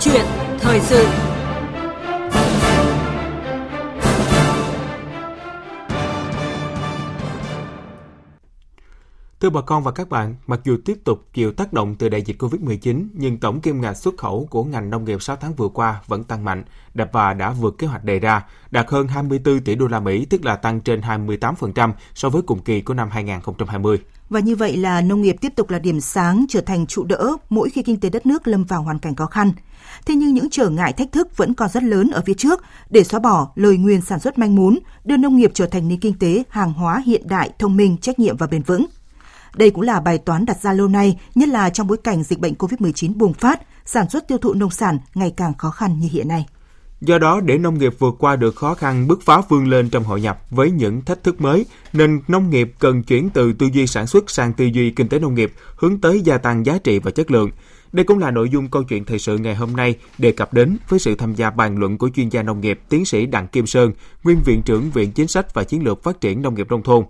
chuyện 0.00 0.24
thời 0.60 0.80
sự 0.80 1.06
Thưa 9.40 9.50
bà 9.50 9.60
con 9.60 9.82
và 9.82 9.92
các 9.92 10.08
bạn, 10.08 10.34
mặc 10.46 10.60
dù 10.64 10.76
tiếp 10.84 10.98
tục 11.04 11.24
chịu 11.32 11.52
tác 11.52 11.72
động 11.72 11.94
từ 11.94 12.08
đại 12.08 12.22
dịch 12.22 12.42
Covid-19, 12.42 13.06
nhưng 13.12 13.40
tổng 13.40 13.60
kim 13.60 13.80
ngạch 13.80 13.96
xuất 13.96 14.16
khẩu 14.18 14.46
của 14.50 14.64
ngành 14.64 14.90
nông 14.90 15.04
nghiệp 15.04 15.22
6 15.22 15.36
tháng 15.36 15.54
vừa 15.54 15.68
qua 15.68 16.00
vẫn 16.06 16.24
tăng 16.24 16.44
mạnh, 16.44 16.64
đập 16.94 17.08
và 17.12 17.32
đã 17.32 17.50
vượt 17.50 17.78
kế 17.78 17.86
hoạch 17.86 18.04
đề 18.04 18.18
ra, 18.18 18.44
đạt 18.70 18.86
hơn 18.88 19.08
24 19.08 19.60
tỷ 19.60 19.74
đô 19.74 19.86
la 19.86 20.00
Mỹ, 20.00 20.24
tức 20.24 20.44
là 20.44 20.56
tăng 20.56 20.80
trên 20.80 21.00
28% 21.00 21.92
so 22.14 22.28
với 22.28 22.42
cùng 22.42 22.62
kỳ 22.62 22.80
của 22.80 22.94
năm 22.94 23.10
2020. 23.10 23.98
Và 24.28 24.40
như 24.40 24.56
vậy 24.56 24.76
là 24.76 25.00
nông 25.00 25.22
nghiệp 25.22 25.36
tiếp 25.40 25.52
tục 25.56 25.70
là 25.70 25.78
điểm 25.78 26.00
sáng 26.00 26.44
trở 26.48 26.60
thành 26.60 26.86
trụ 26.86 27.04
đỡ 27.04 27.32
mỗi 27.48 27.70
khi 27.70 27.82
kinh 27.82 28.00
tế 28.00 28.10
đất 28.10 28.26
nước 28.26 28.48
lâm 28.48 28.64
vào 28.64 28.82
hoàn 28.82 28.98
cảnh 28.98 29.14
khó 29.14 29.26
khăn. 29.26 29.52
Thế 30.06 30.14
nhưng 30.14 30.34
những 30.34 30.50
trở 30.50 30.68
ngại 30.68 30.92
thách 30.92 31.12
thức 31.12 31.36
vẫn 31.36 31.54
còn 31.54 31.68
rất 31.68 31.82
lớn 31.82 32.10
ở 32.10 32.22
phía 32.26 32.34
trước 32.34 32.64
để 32.90 33.04
xóa 33.04 33.20
bỏ 33.20 33.52
lời 33.54 33.76
nguyền 33.76 34.00
sản 34.00 34.20
xuất 34.20 34.38
manh 34.38 34.54
mún, 34.54 34.78
đưa 35.04 35.16
nông 35.16 35.36
nghiệp 35.36 35.50
trở 35.54 35.66
thành 35.66 35.88
nền 35.88 36.00
kinh 36.00 36.18
tế 36.18 36.42
hàng 36.48 36.72
hóa 36.72 37.02
hiện 37.06 37.28
đại, 37.28 37.50
thông 37.58 37.76
minh, 37.76 37.96
trách 37.96 38.18
nhiệm 38.18 38.36
và 38.36 38.46
bền 38.46 38.62
vững. 38.62 38.86
Đây 39.56 39.70
cũng 39.70 39.82
là 39.82 40.00
bài 40.00 40.18
toán 40.18 40.46
đặt 40.46 40.62
ra 40.62 40.72
lâu 40.72 40.88
nay, 40.88 41.20
nhất 41.34 41.48
là 41.48 41.70
trong 41.70 41.86
bối 41.86 41.98
cảnh 42.04 42.22
dịch 42.22 42.38
bệnh 42.38 42.54
COVID-19 42.54 43.12
bùng 43.14 43.34
phát, 43.34 43.60
sản 43.84 44.10
xuất 44.10 44.28
tiêu 44.28 44.38
thụ 44.38 44.54
nông 44.54 44.70
sản 44.70 44.98
ngày 45.14 45.32
càng 45.36 45.54
khó 45.54 45.70
khăn 45.70 45.98
như 45.98 46.08
hiện 46.12 46.28
nay. 46.28 46.46
Do 47.00 47.18
đó, 47.18 47.40
để 47.40 47.58
nông 47.58 47.78
nghiệp 47.78 47.94
vượt 47.98 48.14
qua 48.18 48.36
được 48.36 48.56
khó 48.56 48.74
khăn 48.74 49.08
bước 49.08 49.22
phá 49.22 49.40
vươn 49.48 49.68
lên 49.68 49.90
trong 49.90 50.04
hội 50.04 50.20
nhập 50.20 50.38
với 50.50 50.70
những 50.70 51.02
thách 51.02 51.24
thức 51.24 51.40
mới, 51.40 51.66
nên 51.92 52.20
nông 52.28 52.50
nghiệp 52.50 52.72
cần 52.78 53.02
chuyển 53.02 53.30
từ 53.30 53.52
tư 53.52 53.66
duy 53.72 53.86
sản 53.86 54.06
xuất 54.06 54.30
sang 54.30 54.52
tư 54.52 54.64
duy 54.64 54.90
kinh 54.90 55.08
tế 55.08 55.18
nông 55.18 55.34
nghiệp, 55.34 55.52
hướng 55.76 56.00
tới 56.00 56.20
gia 56.20 56.38
tăng 56.38 56.66
giá 56.66 56.78
trị 56.78 56.98
và 56.98 57.10
chất 57.10 57.30
lượng. 57.30 57.50
Đây 57.92 58.04
cũng 58.04 58.18
là 58.18 58.30
nội 58.30 58.48
dung 58.48 58.68
câu 58.68 58.82
chuyện 58.82 59.04
thời 59.04 59.18
sự 59.18 59.38
ngày 59.38 59.54
hôm 59.54 59.76
nay 59.76 59.94
đề 60.18 60.32
cập 60.32 60.54
đến 60.54 60.76
với 60.88 60.98
sự 60.98 61.14
tham 61.14 61.34
gia 61.34 61.50
bàn 61.50 61.78
luận 61.78 61.98
của 61.98 62.08
chuyên 62.08 62.28
gia 62.28 62.42
nông 62.42 62.60
nghiệp 62.60 62.80
tiến 62.88 63.04
sĩ 63.04 63.26
Đặng 63.26 63.48
Kim 63.48 63.66
Sơn, 63.66 63.92
nguyên 64.24 64.38
viện 64.44 64.62
trưởng 64.62 64.90
Viện 64.90 65.12
Chính 65.12 65.28
sách 65.28 65.54
và 65.54 65.64
Chiến 65.64 65.84
lược 65.84 66.02
Phát 66.02 66.20
triển 66.20 66.42
Nông 66.42 66.54
nghiệp 66.54 66.66
Nông 66.70 66.82
thôn. 66.82 67.04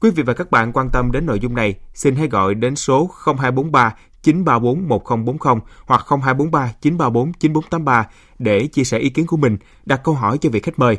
Quý 0.00 0.10
vị 0.10 0.22
và 0.22 0.32
các 0.32 0.50
bạn 0.50 0.72
quan 0.72 0.90
tâm 0.90 1.12
đến 1.12 1.26
nội 1.26 1.40
dung 1.40 1.54
này, 1.54 1.74
xin 1.94 2.16
hãy 2.16 2.28
gọi 2.28 2.54
đến 2.54 2.76
số 2.76 3.10
0243 3.24 3.94
934 4.24 4.88
1040 4.88 5.60
hoặc 5.86 6.06
0243 6.08 6.72
934 6.80 7.32
9483 7.32 8.08
để 8.38 8.66
chia 8.66 8.84
sẻ 8.84 8.98
ý 8.98 9.08
kiến 9.08 9.26
của 9.26 9.36
mình, 9.36 9.56
đặt 9.86 10.00
câu 10.04 10.14
hỏi 10.14 10.38
cho 10.38 10.50
vị 10.50 10.60
khách 10.60 10.78
mời. 10.78 10.96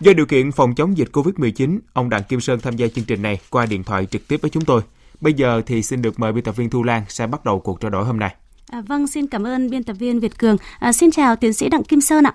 Do 0.00 0.12
điều 0.12 0.26
kiện 0.26 0.52
phòng 0.52 0.74
chống 0.74 0.96
dịch 0.98 1.08
COVID-19, 1.12 1.78
ông 1.92 2.10
Đặng 2.10 2.22
Kim 2.28 2.40
Sơn 2.40 2.60
tham 2.62 2.76
gia 2.76 2.86
chương 2.88 3.04
trình 3.04 3.22
này 3.22 3.38
qua 3.50 3.66
điện 3.66 3.84
thoại 3.84 4.06
trực 4.06 4.28
tiếp 4.28 4.36
với 4.42 4.50
chúng 4.50 4.64
tôi. 4.64 4.82
Bây 5.20 5.32
giờ 5.32 5.62
thì 5.66 5.82
xin 5.82 6.02
được 6.02 6.20
mời 6.20 6.32
biên 6.32 6.44
tập 6.44 6.56
viên 6.56 6.70
Thu 6.70 6.82
Lan 6.82 7.02
sẽ 7.08 7.26
bắt 7.26 7.44
đầu 7.44 7.60
cuộc 7.60 7.80
trao 7.80 7.90
đổi 7.90 8.04
hôm 8.04 8.18
nay. 8.18 8.34
À, 8.70 8.82
vâng, 8.86 9.06
xin 9.06 9.26
cảm 9.26 9.46
ơn 9.46 9.70
biên 9.70 9.82
tập 9.82 9.96
viên 9.98 10.20
Việt 10.20 10.38
Cường. 10.38 10.56
À, 10.78 10.92
xin 10.92 11.10
chào 11.10 11.36
tiến 11.36 11.52
sĩ 11.52 11.68
Đặng 11.68 11.84
Kim 11.84 12.00
Sơn 12.00 12.24
ạ. 12.24 12.34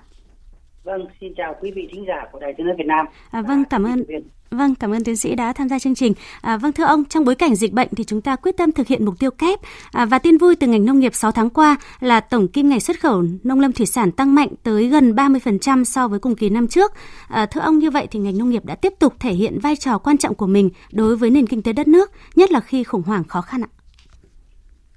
Vâng, 0.84 1.06
xin 1.20 1.32
chào 1.36 1.54
quý 1.60 1.70
vị 1.74 1.88
thính 1.92 2.04
giả 2.08 2.28
của 2.32 2.38
Đài 2.38 2.54
Tiếng 2.56 2.66
nói 2.66 2.74
Việt 2.78 2.86
Nam. 2.86 3.06
À, 3.30 3.42
vâng, 3.42 3.64
cảm 3.70 3.84
ơn. 3.84 4.04
Vâng, 4.50 4.74
cảm 4.74 4.92
ơn 4.92 5.04
tiến 5.04 5.16
sĩ 5.16 5.34
đã 5.34 5.52
tham 5.52 5.68
gia 5.68 5.78
chương 5.78 5.94
trình. 5.94 6.12
À, 6.42 6.56
vâng 6.56 6.72
thưa 6.72 6.84
ông, 6.84 7.04
trong 7.04 7.24
bối 7.24 7.34
cảnh 7.34 7.54
dịch 7.54 7.72
bệnh 7.72 7.88
thì 7.96 8.04
chúng 8.04 8.20
ta 8.20 8.36
quyết 8.36 8.56
tâm 8.56 8.72
thực 8.72 8.86
hiện 8.86 9.04
mục 9.04 9.14
tiêu 9.20 9.30
kép 9.30 9.58
à, 9.92 10.04
và 10.04 10.18
tin 10.18 10.38
vui 10.38 10.56
từ 10.56 10.66
ngành 10.66 10.84
nông 10.84 11.00
nghiệp 11.00 11.14
6 11.14 11.32
tháng 11.32 11.50
qua 11.50 11.76
là 12.00 12.20
tổng 12.20 12.48
kim 12.48 12.68
ngạch 12.68 12.82
xuất 12.82 13.00
khẩu 13.00 13.22
nông 13.44 13.60
lâm 13.60 13.72
thủy 13.72 13.86
sản 13.86 14.12
tăng 14.12 14.34
mạnh 14.34 14.48
tới 14.62 14.86
gần 14.86 15.12
30% 15.12 15.84
so 15.84 16.08
với 16.08 16.18
cùng 16.18 16.34
kỳ 16.34 16.50
năm 16.50 16.68
trước. 16.68 16.92
À, 17.28 17.46
thưa 17.46 17.60
ông 17.60 17.78
như 17.78 17.90
vậy 17.90 18.06
thì 18.10 18.20
ngành 18.20 18.38
nông 18.38 18.50
nghiệp 18.50 18.64
đã 18.64 18.74
tiếp 18.74 18.92
tục 18.98 19.14
thể 19.20 19.32
hiện 19.32 19.58
vai 19.62 19.76
trò 19.76 19.98
quan 19.98 20.18
trọng 20.18 20.34
của 20.34 20.46
mình 20.46 20.70
đối 20.92 21.16
với 21.16 21.30
nền 21.30 21.46
kinh 21.46 21.62
tế 21.62 21.72
đất 21.72 21.88
nước, 21.88 22.10
nhất 22.36 22.52
là 22.52 22.60
khi 22.60 22.84
khủng 22.84 23.02
hoảng 23.02 23.24
khó 23.24 23.40
khăn 23.40 23.60
ạ. 23.64 23.70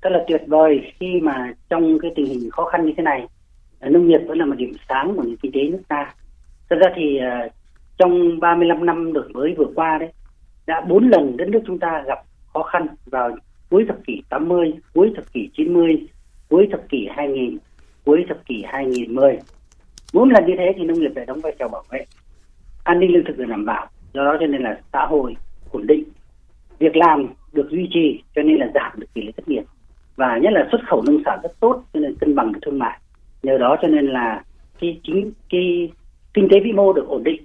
Rất 0.01 0.09
là 0.09 0.19
tuyệt 0.27 0.41
vời 0.47 0.81
khi 0.99 1.07
mà 1.21 1.53
trong 1.69 1.99
cái 2.01 2.11
tình 2.15 2.25
hình 2.25 2.49
khó 2.51 2.65
khăn 2.71 2.85
như 2.85 2.93
thế 2.97 3.03
này, 3.03 3.27
nông 3.81 4.07
nghiệp 4.07 4.19
vẫn 4.27 4.37
là 4.37 4.45
một 4.45 4.55
điểm 4.57 4.71
sáng 4.89 5.13
của 5.15 5.23
nền 5.23 5.35
kinh 5.37 5.51
tế 5.51 5.59
nước 5.71 5.81
ta. 5.87 6.13
Thật 6.69 6.75
ra 6.75 6.87
thì 6.95 7.17
à, 7.17 7.49
trong 7.97 8.39
35 8.39 8.85
năm 8.85 9.13
đổi 9.13 9.29
mới 9.33 9.53
vừa 9.57 9.67
qua 9.75 9.97
đấy 9.97 10.11
đã 10.67 10.81
bốn 10.87 11.09
lần 11.09 11.37
đất 11.37 11.47
nước 11.47 11.61
chúng 11.67 11.79
ta 11.79 12.03
gặp 12.07 12.19
khó 12.53 12.63
khăn 12.63 12.87
vào 13.05 13.35
cuối 13.69 13.85
thập 13.87 13.97
kỷ 14.07 14.21
80, 14.29 14.73
cuối 14.93 15.13
thập 15.15 15.33
kỷ 15.33 15.49
90, 15.53 16.07
cuối 16.49 16.67
thập 16.71 16.89
kỷ 16.89 17.07
2000, 17.15 17.57
cuối 18.05 18.25
thập 18.27 18.45
kỷ 18.45 18.63
2010. 18.67 19.39
Bốn 20.13 20.29
lần 20.29 20.45
như 20.45 20.53
thế 20.57 20.73
thì 20.75 20.83
nông 20.83 20.99
nghiệp 20.99 21.11
lại 21.15 21.25
đóng 21.25 21.39
vai 21.43 21.55
trò 21.59 21.67
bảo 21.67 21.83
vệ 21.89 22.05
an 22.83 22.99
ninh 22.99 23.13
lương 23.13 23.23
thực 23.23 23.37
được 23.37 23.45
đảm 23.49 23.65
bảo. 23.65 23.87
Do 24.13 24.23
đó 24.23 24.37
cho 24.39 24.47
nên 24.47 24.61
là 24.61 24.79
xã 24.93 25.05
hội 25.05 25.35
ổn 25.71 25.87
định, 25.87 26.03
việc 26.79 26.95
làm 26.95 27.27
được 27.53 27.69
duy 27.71 27.89
trì 27.93 28.23
cho 28.35 28.41
nên 28.41 28.57
là 28.57 28.67
giảm 28.73 28.91
được 28.97 29.07
tỷ 29.13 29.21
lệ 29.21 29.31
thất 29.37 29.49
nghiệp 29.49 29.63
và 30.15 30.37
nhất 30.37 30.53
là 30.53 30.67
xuất 30.71 30.81
khẩu 30.87 31.03
nông 31.07 31.21
sản 31.25 31.39
rất 31.43 31.59
tốt 31.59 31.83
cho 31.93 31.99
nên 31.99 32.15
cân 32.15 32.35
bằng 32.35 32.51
được 32.51 32.59
thương 32.61 32.79
mại. 32.79 32.99
Nhờ 33.43 33.57
đó 33.57 33.77
cho 33.81 33.87
nên 33.87 34.07
là 34.07 34.43
cái 34.79 34.99
chính 35.03 35.31
cái 35.49 35.91
kinh 36.33 36.47
tế 36.51 36.59
vĩ 36.63 36.71
mô 36.71 36.93
được 36.93 37.07
ổn 37.07 37.23
định 37.23 37.43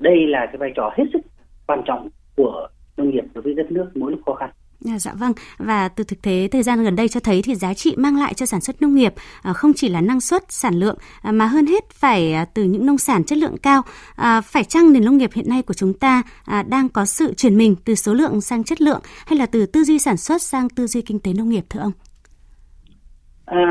đây 0.00 0.26
là 0.26 0.46
cái 0.46 0.56
vai 0.56 0.72
trò 0.76 0.92
hết 0.96 1.04
sức 1.12 1.20
quan 1.66 1.82
trọng 1.86 2.08
của 2.36 2.68
nông 2.96 3.10
nghiệp 3.10 3.24
đối 3.34 3.42
với 3.42 3.54
đất 3.54 3.72
nước 3.72 3.90
mỗi 3.94 4.10
lúc 4.10 4.20
khó 4.26 4.34
khăn. 4.34 4.50
À, 4.86 4.98
dạ 4.98 5.12
vâng 5.14 5.32
và 5.58 5.88
từ 5.88 6.04
thực 6.04 6.22
tế 6.22 6.48
thời 6.52 6.62
gian 6.62 6.84
gần 6.84 6.96
đây 6.96 7.08
cho 7.08 7.20
thấy 7.20 7.42
thì 7.44 7.54
giá 7.54 7.74
trị 7.74 7.94
mang 7.96 8.16
lại 8.16 8.34
cho 8.34 8.46
sản 8.46 8.60
xuất 8.60 8.82
nông 8.82 8.94
nghiệp 8.94 9.14
à, 9.42 9.52
không 9.52 9.72
chỉ 9.76 9.88
là 9.88 10.00
năng 10.00 10.20
suất 10.20 10.42
sản 10.48 10.74
lượng 10.74 10.96
à, 11.22 11.32
mà 11.32 11.46
hơn 11.46 11.66
hết 11.66 11.90
phải 11.90 12.32
à, 12.32 12.44
từ 12.54 12.62
những 12.62 12.86
nông 12.86 12.98
sản 12.98 13.24
chất 13.24 13.38
lượng 13.38 13.56
cao 13.62 13.82
à, 14.16 14.40
phải 14.40 14.64
chăng 14.64 14.92
nền 14.92 15.04
nông 15.04 15.16
nghiệp 15.16 15.30
hiện 15.34 15.48
nay 15.48 15.62
của 15.62 15.74
chúng 15.74 15.94
ta 15.94 16.22
à, 16.44 16.64
đang 16.70 16.88
có 16.88 17.04
sự 17.04 17.34
chuyển 17.34 17.58
mình 17.58 17.76
từ 17.84 17.94
số 17.94 18.14
lượng 18.14 18.40
sang 18.40 18.64
chất 18.64 18.80
lượng 18.80 19.00
hay 19.26 19.38
là 19.38 19.46
từ 19.46 19.66
tư 19.66 19.84
duy 19.84 19.98
sản 19.98 20.16
xuất 20.16 20.42
sang 20.42 20.68
tư 20.68 20.86
duy 20.86 21.02
kinh 21.02 21.18
tế 21.20 21.32
nông 21.38 21.48
nghiệp 21.48 21.64
thưa 21.70 21.80
ông? 21.80 21.92
À, 23.44 23.64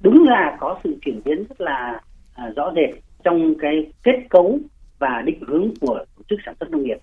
đúng 0.00 0.24
là 0.24 0.56
có 0.60 0.78
sự 0.84 0.96
chuyển 1.04 1.20
biến 1.24 1.44
rất 1.48 1.60
là 1.60 2.00
à, 2.34 2.44
rõ 2.56 2.72
rệt 2.74 3.02
trong 3.24 3.54
cái 3.60 3.92
kết 4.04 4.26
cấu 4.30 4.58
và 5.00 5.22
định 5.24 5.40
hướng 5.46 5.70
của 5.80 6.04
tổ 6.16 6.22
chức 6.30 6.38
sản 6.46 6.54
xuất 6.60 6.70
nông 6.70 6.82
nghiệp. 6.82 6.98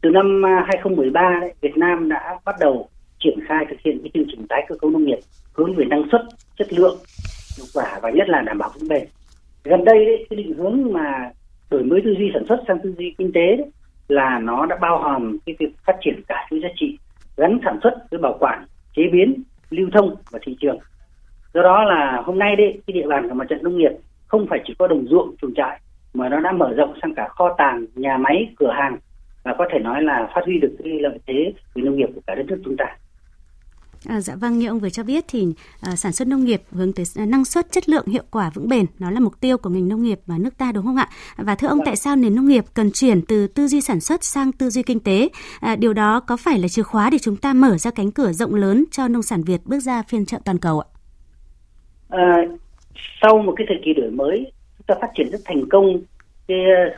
Từ 0.00 0.10
năm 0.10 0.46
à, 0.46 0.64
2013, 0.68 1.38
đấy, 1.40 1.54
Việt 1.60 1.76
Nam 1.76 2.08
đã 2.08 2.38
bắt 2.44 2.54
đầu 2.60 2.88
triển 3.18 3.38
khai 3.48 3.64
thực 3.70 3.76
hiện 3.84 3.98
cái 4.02 4.10
chương 4.14 4.26
trình 4.30 4.46
tái 4.48 4.66
cơ 4.68 4.74
cấu 4.80 4.90
nông 4.90 5.04
nghiệp 5.04 5.18
hướng 5.52 5.74
về 5.74 5.84
năng 5.84 6.02
suất, 6.12 6.20
chất 6.58 6.72
lượng, 6.72 6.98
hiệu 7.56 7.66
quả 7.74 7.98
và 8.02 8.10
nhất 8.10 8.28
là 8.28 8.40
đảm 8.40 8.58
bảo 8.58 8.70
vững 8.74 8.88
bền. 8.88 9.04
Gần 9.64 9.84
đây 9.84 10.04
đấy, 10.04 10.26
cái 10.30 10.36
định 10.36 10.54
hướng 10.54 10.92
mà 10.92 11.30
đổi 11.70 11.82
mới 11.82 12.00
tư 12.04 12.14
duy 12.18 12.30
sản 12.34 12.42
xuất 12.48 12.60
sang 12.68 12.78
tư 12.82 12.94
duy 12.98 13.14
kinh 13.18 13.32
tế 13.32 13.56
đấy, 13.56 13.70
là 14.08 14.38
nó 14.38 14.66
đã 14.66 14.76
bao 14.80 15.02
hàm 15.02 15.38
cái 15.46 15.56
việc 15.58 15.70
phát 15.86 15.96
triển 16.00 16.20
cả 16.28 16.46
chuỗi 16.50 16.60
giá 16.62 16.68
trị 16.76 16.98
gắn 17.36 17.58
sản 17.64 17.78
xuất 17.82 17.94
với 18.10 18.20
bảo 18.20 18.36
quản, 18.40 18.64
chế 18.96 19.02
biến, 19.12 19.42
lưu 19.70 19.88
thông 19.92 20.16
và 20.30 20.38
thị 20.42 20.56
trường. 20.60 20.78
Do 21.54 21.62
đó 21.62 21.84
là 21.84 22.22
hôm 22.24 22.38
nay 22.38 22.56
đấy, 22.56 22.80
cái 22.86 22.94
địa 22.94 23.06
bàn 23.08 23.28
của 23.28 23.34
mặt 23.34 23.46
trận 23.48 23.62
nông 23.62 23.78
nghiệp 23.78 23.92
không 24.26 24.46
phải 24.50 24.58
chỉ 24.66 24.74
có 24.78 24.86
đồng 24.86 25.06
ruộng, 25.06 25.36
chuồng 25.36 25.54
trại 25.54 25.80
mà 26.14 26.28
nó 26.28 26.40
đã 26.40 26.52
mở 26.52 26.72
rộng 26.76 26.94
sang 27.02 27.14
cả 27.14 27.28
kho 27.28 27.54
tàng, 27.58 27.86
nhà 27.94 28.16
máy, 28.16 28.54
cửa 28.56 28.72
hàng 28.72 28.98
và 29.42 29.54
có 29.58 29.64
thể 29.72 29.78
nói 29.78 30.02
là 30.02 30.28
phát 30.34 30.40
huy 30.44 30.58
được 30.58 30.76
cái 30.84 30.92
lợi 31.00 31.18
thế 31.26 31.52
về 31.74 31.82
nông 31.82 31.96
nghiệp 31.96 32.08
của 32.14 32.20
cả 32.26 32.34
đất 32.34 32.46
nước 32.46 32.60
chúng 32.64 32.76
ta. 32.76 32.84
À, 34.08 34.20
dạ 34.20 34.34
vâng, 34.40 34.58
như 34.58 34.68
ông 34.68 34.78
vừa 34.78 34.90
cho 34.90 35.02
biết 35.04 35.24
thì 35.28 35.46
à, 35.80 35.96
sản 35.96 36.12
xuất 36.12 36.28
nông 36.28 36.44
nghiệp 36.44 36.62
hướng 36.72 36.92
tới 36.92 37.04
à, 37.16 37.26
năng 37.26 37.44
suất, 37.44 37.72
chất 37.72 37.88
lượng, 37.88 38.06
hiệu 38.06 38.22
quả 38.30 38.50
vững 38.54 38.68
bền, 38.68 38.86
nó 38.98 39.10
là 39.10 39.20
mục 39.20 39.40
tiêu 39.40 39.58
của 39.58 39.70
ngành 39.70 39.88
nông 39.88 40.02
nghiệp 40.02 40.20
và 40.26 40.38
nước 40.38 40.58
ta 40.58 40.72
đúng 40.72 40.84
không 40.84 40.96
ạ? 40.96 41.08
Và 41.36 41.54
thưa 41.54 41.68
ông, 41.68 41.78
dạ. 41.78 41.84
tại 41.86 41.96
sao 41.96 42.16
nền 42.16 42.34
nông 42.34 42.48
nghiệp 42.48 42.64
cần 42.74 42.90
chuyển 42.94 43.22
từ 43.28 43.46
tư 43.46 43.68
duy 43.68 43.80
sản 43.80 44.00
xuất 44.00 44.24
sang 44.24 44.52
tư 44.52 44.70
duy 44.70 44.82
kinh 44.82 45.00
tế? 45.00 45.28
À, 45.60 45.76
điều 45.76 45.92
đó 45.92 46.20
có 46.20 46.36
phải 46.36 46.58
là 46.58 46.68
chìa 46.68 46.82
khóa 46.82 47.10
để 47.10 47.18
chúng 47.18 47.36
ta 47.36 47.52
mở 47.52 47.78
ra 47.78 47.90
cánh 47.90 48.10
cửa 48.10 48.32
rộng 48.32 48.54
lớn 48.54 48.84
cho 48.90 49.08
nông 49.08 49.22
sản 49.22 49.42
Việt 49.42 49.60
bước 49.64 49.80
ra 49.80 50.02
phiên 50.02 50.26
chợ 50.26 50.38
toàn 50.44 50.58
cầu 50.58 50.80
ạ? 50.80 50.86
À, 52.08 52.36
sau 53.22 53.42
một 53.42 53.54
cái 53.56 53.66
thời 53.68 53.78
kỳ 53.84 53.92
đổi 53.92 54.10
mới 54.10 54.52
ta 54.90 54.96
phát 55.00 55.10
triển 55.14 55.30
rất 55.30 55.38
thành 55.44 55.68
công 55.68 56.00
cái 56.48 56.58
ờ, 56.76 56.96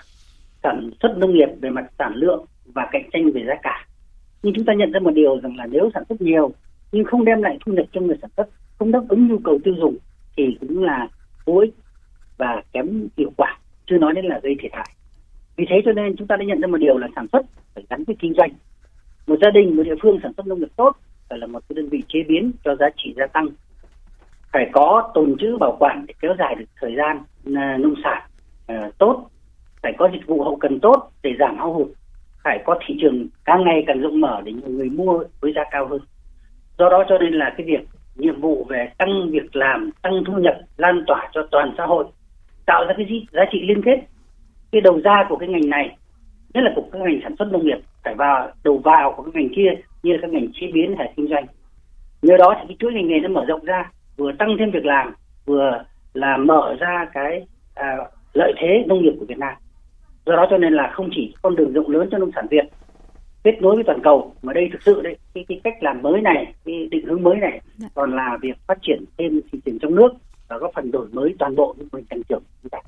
sản 0.63 0.91
xuất 1.03 1.19
nông 1.19 1.35
nghiệp 1.35 1.49
về 1.61 1.71
mặt 1.71 1.85
sản 1.99 2.13
lượng 2.15 2.45
và 2.75 2.89
cạnh 2.93 3.09
tranh 3.13 3.31
về 3.31 3.45
giá 3.47 3.55
cả. 3.63 3.87
Nhưng 4.43 4.55
chúng 4.55 4.65
ta 4.65 4.73
nhận 4.75 4.93
ra 4.93 5.01
một 5.01 5.15
điều 5.15 5.41
rằng 5.41 5.57
là 5.57 5.67
nếu 5.67 5.91
sản 5.95 6.03
xuất 6.09 6.21
nhiều 6.21 6.53
nhưng 6.93 7.05
không 7.05 7.25
đem 7.25 7.43
lại 7.43 7.59
thu 7.67 7.73
nhập 7.73 7.87
cho 7.93 8.01
người 8.01 8.17
sản 8.23 8.31
xuất, 8.37 8.49
không 8.79 8.93
đáp 8.93 9.03
ứng 9.09 9.29
nhu 9.29 9.39
cầu 9.39 9.59
tiêu 9.65 9.75
dùng 9.79 9.97
thì 10.37 10.57
cũng 10.61 10.83
là 10.83 11.09
vô 11.45 11.59
ích 11.59 11.75
và 12.39 12.63
kém 12.73 13.09
hiệu 13.17 13.33
quả, 13.37 13.59
chưa 13.87 13.99
nói 13.99 14.13
đến 14.15 14.25
là 14.25 14.41
gây 14.43 14.57
thiệt 14.61 14.71
hại. 14.75 14.91
Vì 15.57 15.65
thế 15.69 15.77
cho 15.85 15.93
nên 15.93 16.17
chúng 16.17 16.27
ta 16.27 16.37
đã 16.37 16.45
nhận 16.45 16.61
ra 16.61 16.67
một 16.67 16.79
điều 16.79 16.99
là 16.99 17.09
sản 17.15 17.27
xuất 17.33 17.47
phải 17.75 17.85
gắn 17.91 18.05
với 18.05 18.17
kinh 18.19 18.35
doanh. 18.35 18.51
Một 19.27 19.37
gia 19.43 19.51
đình, 19.51 19.77
một 19.77 19.83
địa 19.83 19.95
phương 20.03 20.19
sản 20.23 20.33
xuất 20.37 20.47
nông 20.47 20.61
nghiệp 20.61 20.71
tốt 20.77 20.97
phải 21.29 21.39
là 21.39 21.47
một 21.47 21.61
cái 21.69 21.75
đơn 21.75 21.89
vị 21.89 22.03
chế 22.09 22.23
biến 22.29 22.53
cho 22.65 22.77
giá 22.77 22.87
trị 22.97 23.15
gia 23.17 23.27
tăng 23.27 23.49
phải 24.53 24.71
có 24.73 25.11
tồn 25.15 25.37
trữ 25.39 25.57
bảo 25.61 25.77
quản 25.81 26.05
để 26.09 26.15
kéo 26.21 26.35
dài 26.39 26.55
được 26.55 26.65
thời 26.81 26.95
gian 26.97 27.23
à, 27.57 27.77
nông 27.81 27.95
sản 28.05 28.23
uh, 28.73 28.99
tốt 28.99 29.27
phải 29.83 29.93
có 29.99 30.09
dịch 30.13 30.27
vụ 30.27 30.43
hậu 30.43 30.57
cần 30.57 30.81
tốt 30.81 31.11
để 31.23 31.31
giảm 31.39 31.59
hao 31.59 31.73
hụt 31.73 31.89
phải 32.45 32.63
có 32.65 32.79
thị 32.87 32.97
trường 33.01 33.27
càng 33.45 33.65
ngày 33.65 33.85
càng 33.87 34.01
rộng 34.01 34.21
mở 34.21 34.41
để 34.45 34.53
nhiều 34.53 34.71
người 34.71 34.91
mua 34.91 35.25
với 35.41 35.53
giá 35.55 35.63
cao 35.71 35.87
hơn. 35.87 36.01
Do 36.79 36.89
đó 36.89 37.05
cho 37.09 37.19
nên 37.19 37.33
là 37.33 37.55
cái 37.57 37.67
việc 37.67 37.89
nhiệm 38.17 38.41
vụ 38.41 38.67
về 38.69 38.93
tăng 38.99 39.31
việc 39.31 39.57
làm 39.57 39.91
tăng 40.03 40.13
thu 40.27 40.33
nhập 40.33 40.59
lan 40.77 41.05
tỏa 41.07 41.29
cho 41.33 41.47
toàn 41.51 41.75
xã 41.79 41.87
hội 41.87 42.05
tạo 42.67 42.85
ra 42.89 42.95
cái 42.97 43.07
gì 43.09 43.27
giá 43.33 43.43
trị 43.53 43.59
liên 43.63 43.83
kết. 43.83 43.97
Cái 44.73 44.81
đầu 44.81 45.01
ra 45.05 45.27
của 45.29 45.37
cái 45.37 45.49
ngành 45.49 45.71
này 45.71 45.97
nhất 46.55 46.65
là 46.65 46.73
của 46.77 46.85
các 46.93 47.03
ngành 47.03 47.21
sản 47.23 47.37
xuất 47.39 47.49
nông 47.53 47.67
nghiệp 47.67 47.79
phải 48.05 48.15
vào 48.15 48.51
đầu 48.65 48.79
vào 48.79 49.15
của 49.17 49.23
các 49.23 49.35
ngành 49.35 49.49
kia 49.57 49.71
như 50.03 50.13
là 50.13 50.19
các 50.23 50.31
ngành 50.31 50.47
chế 50.53 50.67
biến 50.73 50.95
hay 50.99 51.13
kinh 51.17 51.29
doanh. 51.29 51.47
Nhờ 52.23 52.37
đó 52.37 52.55
thì 52.59 52.65
cái 52.69 52.77
chuỗi 52.79 52.93
ngành 52.93 53.09
nghề 53.09 53.21
nó 53.21 53.29
mở 53.29 53.45
rộng 53.45 53.65
ra 53.65 53.91
vừa 54.17 54.33
tăng 54.39 54.57
thêm 54.59 54.71
việc 54.71 54.85
làm 54.85 55.15
vừa 55.45 55.85
là 56.15 56.37
mở 56.37 56.77
ra 56.81 57.07
cái 57.13 57.47
à, 57.75 57.97
lợi 58.33 58.53
thế 58.61 58.85
nông 58.87 59.03
nghiệp 59.03 59.13
của 59.19 59.27
Việt 59.27 59.39
Nam 59.39 59.55
do 60.27 60.37
đó 60.37 60.47
cho 60.51 60.59
nên 60.59 60.73
là 60.73 60.91
không 60.95 61.11
chỉ 61.15 61.35
con 61.43 61.57
đường 61.57 61.73
rộng 61.73 61.91
lớn 61.91 62.09
cho 62.11 62.19
nông 62.19 62.31
sản 62.35 62.47
Việt 62.51 62.65
kết 63.45 63.63
nối 63.63 63.75
với 63.75 63.85
toàn 63.85 64.01
cầu 64.03 64.35
mà 64.43 64.53
đây 64.53 64.69
thực 64.73 64.83
sự 64.83 65.01
đấy 65.03 65.17
cái, 65.35 65.45
cái 65.49 65.61
cách 65.65 65.75
làm 65.81 66.03
mới 66.03 66.21
này 66.21 66.55
cái 66.65 66.89
định 66.91 67.07
hướng 67.07 67.23
mới 67.23 67.37
này 67.37 67.61
dạ. 67.77 67.89
còn 67.95 68.17
là 68.17 68.39
việc 68.43 68.57
phát 68.67 68.79
triển 68.83 69.05
thêm 69.19 69.41
thị 69.53 69.61
trường 69.65 69.79
trong 69.79 69.95
nước 69.95 70.13
và 70.49 70.59
góp 70.59 70.71
phần 70.75 70.91
đổi 70.91 71.09
mới 71.13 71.35
toàn 71.39 71.57
bộ 71.57 71.75
mô 71.79 71.87
hình 71.93 72.05
tăng 72.05 72.23
trưởng 72.29 72.43
chúng 72.63 72.71
ta. 72.71 72.79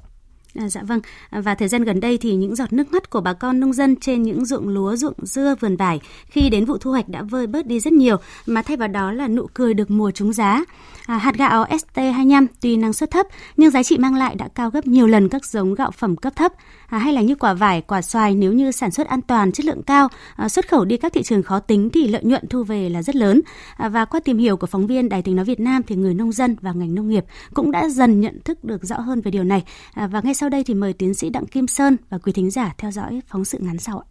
À, 0.59 0.69
dạ 0.69 0.83
vâng, 0.83 1.01
và 1.31 1.55
thời 1.55 1.69
gian 1.69 1.85
gần 1.85 2.01
đây 2.01 2.19
thì 2.19 2.35
những 2.35 2.55
giọt 2.55 2.73
nước 2.73 2.93
mắt 2.93 3.11
của 3.11 3.21
bà 3.21 3.33
con 3.33 3.61
nông 3.61 3.73
dân 3.73 3.97
trên 3.97 4.23
những 4.23 4.45
ruộng 4.45 4.69
lúa, 4.69 4.97
ruộng 4.97 5.15
dưa, 5.23 5.55
vườn 5.61 5.77
vải 5.77 6.01
khi 6.27 6.49
đến 6.51 6.65
vụ 6.65 6.79
thu 6.79 6.91
hoạch 6.91 7.09
đã 7.09 7.23
vơi 7.23 7.47
bớt 7.47 7.67
đi 7.67 7.81
rất 7.81 7.93
nhiều, 7.93 8.17
mà 8.47 8.63
thay 8.63 8.77
vào 8.77 8.89
đó 8.89 9.13
là 9.13 9.29
nụ 9.29 9.47
cười 9.55 9.75
được 9.75 9.91
mùa 9.91 10.11
trúng 10.11 10.33
giá. 10.33 10.65
À, 11.07 11.19
hạt 11.19 11.35
gạo 11.35 11.65
ST25 11.65 12.47
tuy 12.61 12.77
năng 12.77 12.93
suất 12.93 13.11
thấp 13.11 13.27
nhưng 13.57 13.71
giá 13.71 13.83
trị 13.83 13.99
mang 13.99 14.15
lại 14.15 14.35
đã 14.35 14.49
cao 14.55 14.71
gấp 14.71 14.87
nhiều 14.87 15.07
lần 15.07 15.29
các 15.29 15.45
giống 15.45 15.75
gạo 15.75 15.91
phẩm 15.91 16.17
cấp 16.17 16.33
thấp. 16.37 16.53
À, 16.87 16.99
hay 16.99 17.13
là 17.13 17.23
như 17.23 17.35
quả 17.35 17.55
vải, 17.55 17.81
quả 17.81 18.03
xoài 18.03 18.35
nếu 18.35 18.53
như 18.53 18.71
sản 18.71 18.91
xuất 18.91 19.07
an 19.07 19.23
toàn, 19.23 19.53
chất 19.53 19.67
lượng 19.67 19.83
cao, 19.83 20.09
à, 20.37 20.49
xuất 20.49 20.69
khẩu 20.69 20.85
đi 20.85 20.97
các 20.97 21.13
thị 21.13 21.23
trường 21.23 21.43
khó 21.43 21.59
tính 21.59 21.91
thì 21.91 22.09
lợi 22.09 22.25
nhuận 22.25 22.49
thu 22.49 22.65
về 22.65 22.89
là 22.89 23.03
rất 23.03 23.17
lớn. 23.17 23.41
À, 23.77 23.89
và 23.89 24.05
qua 24.05 24.21
tìm 24.25 24.39
hiểu 24.39 24.57
của 24.57 24.67
phóng 24.67 24.87
viên 24.87 25.09
Đài 25.09 25.23
Tiếng 25.23 25.37
nói 25.37 25.45
Việt 25.45 25.61
Nam 25.61 25.83
thì 25.83 25.97
người 25.97 26.15
nông 26.15 26.33
dân 26.33 26.57
và 26.61 26.73
ngành 26.73 26.95
nông 26.95 27.09
nghiệp 27.09 27.25
cũng 27.55 27.71
đã 27.71 27.89
dần 27.89 28.21
nhận 28.21 28.41
thức 28.45 28.65
được 28.65 28.85
rõ 28.85 29.01
hơn 29.01 29.21
về 29.21 29.31
điều 29.31 29.45
này. 29.45 29.65
À, 29.95 30.07
và 30.07 30.21
ngay 30.25 30.35
sau 30.35 30.44
sau 30.45 30.49
đây 30.49 30.65
thì 30.65 30.75
mời 30.75 30.93
tiến 30.93 31.15
sĩ 31.15 31.31
Đặng 31.31 31.47
Kim 31.47 31.67
Sơn 31.67 31.97
và 32.11 32.19
quý 32.19 32.33
thính 32.33 32.51
giả 32.51 32.75
theo 32.79 32.91
dõi 32.91 33.21
phóng 33.29 33.45
sự 33.45 33.59
ngắn 33.61 33.79
sau 33.79 33.99
ạ. 33.99 34.07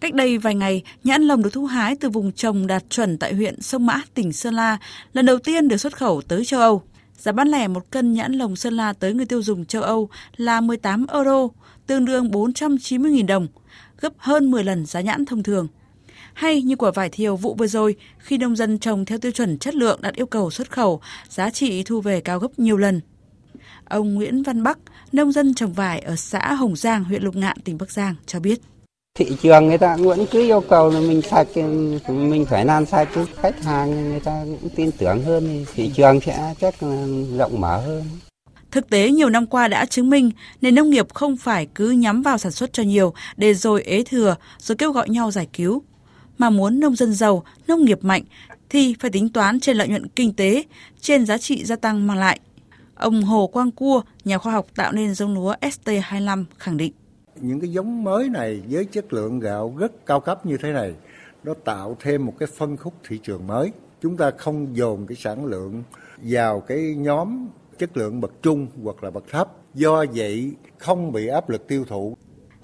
Cách 0.00 0.14
đây 0.14 0.38
vài 0.38 0.54
ngày, 0.54 0.82
nhãn 1.04 1.22
lồng 1.22 1.42
được 1.42 1.52
thu 1.52 1.66
hái 1.66 1.96
từ 1.96 2.10
vùng 2.10 2.32
trồng 2.32 2.66
đạt 2.66 2.90
chuẩn 2.90 3.18
tại 3.18 3.34
huyện 3.34 3.60
Sông 3.60 3.86
Mã, 3.86 4.02
tỉnh 4.14 4.32
Sơn 4.32 4.54
La, 4.54 4.78
lần 5.12 5.26
đầu 5.26 5.38
tiên 5.38 5.68
được 5.68 5.76
xuất 5.76 5.96
khẩu 5.96 6.22
tới 6.28 6.44
châu 6.44 6.60
Âu. 6.60 6.82
Giá 7.16 7.32
bán 7.32 7.48
lẻ 7.48 7.68
một 7.68 7.90
cân 7.90 8.12
nhãn 8.12 8.32
lồng 8.32 8.56
Sơn 8.56 8.74
La 8.74 8.92
tới 8.92 9.14
người 9.14 9.26
tiêu 9.26 9.42
dùng 9.42 9.64
châu 9.64 9.82
Âu 9.82 10.08
là 10.36 10.60
18 10.60 11.06
euro, 11.06 11.48
tương 11.86 12.04
đương 12.04 12.30
490.000 12.30 13.26
đồng, 13.26 13.46
gấp 14.00 14.12
hơn 14.18 14.50
10 14.50 14.64
lần 14.64 14.86
giá 14.86 15.00
nhãn 15.00 15.24
thông 15.24 15.42
thường. 15.42 15.68
Hay 16.34 16.62
như 16.62 16.76
quả 16.76 16.90
vải 16.90 17.08
thiều 17.08 17.36
vụ 17.36 17.54
vừa 17.54 17.66
rồi, 17.66 17.96
khi 18.18 18.38
nông 18.38 18.56
dân 18.56 18.78
trồng 18.78 19.04
theo 19.04 19.18
tiêu 19.18 19.32
chuẩn 19.32 19.58
chất 19.58 19.74
lượng 19.74 20.02
đạt 20.02 20.14
yêu 20.14 20.26
cầu 20.26 20.50
xuất 20.50 20.70
khẩu, 20.70 21.00
giá 21.28 21.50
trị 21.50 21.82
thu 21.82 22.00
về 22.00 22.20
cao 22.20 22.38
gấp 22.38 22.58
nhiều 22.58 22.76
lần. 22.76 23.00
Ông 23.84 24.14
Nguyễn 24.14 24.42
Văn 24.42 24.62
Bắc, 24.62 24.78
nông 25.12 25.32
dân 25.32 25.54
trồng 25.54 25.72
vải 25.72 26.00
ở 26.00 26.16
xã 26.16 26.54
Hồng 26.54 26.76
Giang, 26.76 27.04
huyện 27.04 27.22
Lục 27.22 27.36
Ngạn, 27.36 27.56
tỉnh 27.64 27.78
Bắc 27.78 27.90
Giang 27.90 28.14
cho 28.26 28.40
biết. 28.40 28.60
Thị 29.18 29.36
trường 29.42 29.66
người 29.66 29.78
ta 29.78 29.96
vẫn 29.96 30.26
cứ 30.30 30.42
yêu 30.42 30.60
cầu 30.60 30.90
là 30.90 31.00
mình 31.00 31.22
sạch, 31.22 31.48
mình 32.08 32.44
phải 32.50 32.64
làm 32.64 32.86
sạch 32.86 33.08
chứ 33.14 33.26
khách 33.42 33.64
hàng 33.64 34.10
người 34.10 34.20
ta 34.20 34.44
cũng 34.60 34.70
tin 34.76 34.90
tưởng 34.92 35.22
hơn 35.22 35.48
thì 35.48 35.66
thị 35.74 35.90
trường 35.94 36.20
sẽ 36.20 36.54
chắc 36.60 36.82
là 36.82 37.06
rộng 37.38 37.60
mở 37.60 37.80
hơn. 37.80 38.04
Thực 38.70 38.90
tế 38.90 39.10
nhiều 39.10 39.28
năm 39.28 39.46
qua 39.46 39.68
đã 39.68 39.86
chứng 39.86 40.10
minh 40.10 40.30
nền 40.60 40.74
nông 40.74 40.90
nghiệp 40.90 41.14
không 41.14 41.36
phải 41.36 41.66
cứ 41.74 41.90
nhắm 41.90 42.22
vào 42.22 42.38
sản 42.38 42.52
xuất 42.52 42.72
cho 42.72 42.82
nhiều 42.82 43.14
để 43.36 43.54
rồi 43.54 43.82
ế 43.82 44.02
thừa 44.02 44.36
rồi 44.58 44.76
kêu 44.76 44.92
gọi 44.92 45.08
nhau 45.08 45.30
giải 45.30 45.48
cứu. 45.52 45.82
Mà 46.38 46.50
muốn 46.50 46.80
nông 46.80 46.96
dân 46.96 47.14
giàu, 47.14 47.44
nông 47.66 47.84
nghiệp 47.84 47.98
mạnh 48.02 48.22
thì 48.68 48.94
phải 49.00 49.10
tính 49.10 49.28
toán 49.28 49.60
trên 49.60 49.76
lợi 49.76 49.88
nhuận 49.88 50.08
kinh 50.08 50.32
tế, 50.32 50.62
trên 51.00 51.26
giá 51.26 51.38
trị 51.38 51.64
gia 51.64 51.76
tăng 51.76 52.06
mang 52.06 52.18
lại. 52.18 52.40
Ông 53.00 53.22
Hồ 53.22 53.46
Quang 53.46 53.70
Cua, 53.70 54.02
nhà 54.24 54.38
khoa 54.38 54.52
học 54.52 54.66
tạo 54.76 54.92
nên 54.92 55.14
giống 55.14 55.34
lúa 55.34 55.54
ST25 55.60 56.44
khẳng 56.58 56.76
định. 56.76 56.92
Những 57.40 57.60
cái 57.60 57.70
giống 57.70 58.04
mới 58.04 58.28
này 58.28 58.62
với 58.70 58.84
chất 58.84 59.12
lượng 59.12 59.40
gạo 59.40 59.74
rất 59.78 60.06
cao 60.06 60.20
cấp 60.20 60.46
như 60.46 60.56
thế 60.56 60.72
này, 60.72 60.94
nó 61.44 61.54
tạo 61.64 61.96
thêm 62.00 62.26
một 62.26 62.34
cái 62.38 62.48
phân 62.56 62.76
khúc 62.76 62.94
thị 63.08 63.18
trường 63.22 63.46
mới. 63.46 63.72
Chúng 64.02 64.16
ta 64.16 64.30
không 64.38 64.76
dồn 64.76 65.06
cái 65.06 65.16
sản 65.16 65.44
lượng 65.44 65.82
vào 66.22 66.60
cái 66.60 66.94
nhóm 66.96 67.48
chất 67.78 67.96
lượng 67.96 68.20
bậc 68.20 68.32
trung 68.42 68.66
hoặc 68.82 69.04
là 69.04 69.10
bậc 69.10 69.24
thấp. 69.30 69.48
Do 69.74 70.04
vậy 70.14 70.52
không 70.78 71.12
bị 71.12 71.26
áp 71.26 71.50
lực 71.50 71.68
tiêu 71.68 71.84
thụ. 71.88 72.16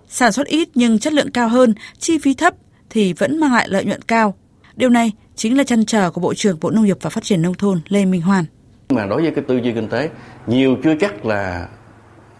Sản 0.09 0.33
xuất 0.33 0.47
ít 0.47 0.69
nhưng 0.75 0.99
chất 0.99 1.13
lượng 1.13 1.31
cao 1.31 1.49
hơn, 1.49 1.75
chi 1.99 2.19
phí 2.19 2.35
thấp 2.35 2.55
thì 2.91 3.13
vẫn 3.13 3.41
mang 3.41 3.53
lại 3.53 3.69
lợi 3.69 3.85
nhuận 3.85 4.03
cao. 4.03 4.35
Điều 4.77 4.91
này 4.91 5.13
chính 5.37 5.57
là 5.57 5.65
chăn 5.65 5.87
trở 5.87 6.11
của 6.11 6.21
Bộ 6.21 6.35
trưởng 6.35 6.59
Bộ 6.61 6.71
Nông 6.71 6.85
nghiệp 6.85 6.99
và 7.01 7.11
Phát 7.11 7.25
triển 7.25 7.43
Nông 7.43 7.55
thôn 7.55 7.81
Lê 7.89 8.05
Minh 8.05 8.23
Hoàn. 8.23 8.45
Mà 8.89 9.07
đối 9.07 9.23
với 9.23 9.31
cái 9.31 9.45
tư 9.49 9.57
duy 9.57 9.73
kinh 9.73 9.89
tế, 9.89 10.11
nhiều 10.47 10.77
chưa 10.83 10.95
chắc 11.01 11.27
là 11.27 11.69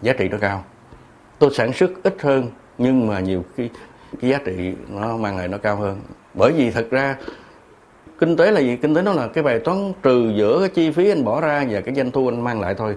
giá 0.01 0.13
trị 0.13 0.29
nó 0.29 0.37
cao. 0.37 0.63
Tôi 1.39 1.49
sản 1.53 1.73
xuất 1.73 1.91
ít 2.03 2.15
hơn 2.21 2.49
nhưng 2.77 3.07
mà 3.07 3.19
nhiều 3.19 3.43
cái, 3.57 3.69
cái 4.21 4.31
giá 4.31 4.39
trị 4.45 4.73
nó 4.89 5.17
mang 5.17 5.37
lại 5.37 5.47
nó 5.47 5.57
cao 5.57 5.75
hơn. 5.75 6.01
Bởi 6.33 6.51
vì 6.51 6.71
thật 6.71 6.87
ra 6.91 7.17
kinh 8.19 8.37
tế 8.37 8.51
là 8.51 8.59
gì? 8.59 8.77
Kinh 8.81 8.95
tế 8.95 9.01
nó 9.01 9.13
là 9.13 9.27
cái 9.27 9.43
bài 9.43 9.59
toán 9.59 9.93
trừ 10.03 10.33
giữa 10.37 10.59
cái 10.59 10.69
chi 10.69 10.91
phí 10.91 11.09
anh 11.09 11.23
bỏ 11.23 11.41
ra 11.41 11.65
và 11.69 11.81
cái 11.81 11.95
doanh 11.95 12.11
thu 12.11 12.27
anh 12.27 12.43
mang 12.43 12.59
lại 12.59 12.75
thôi. 12.77 12.95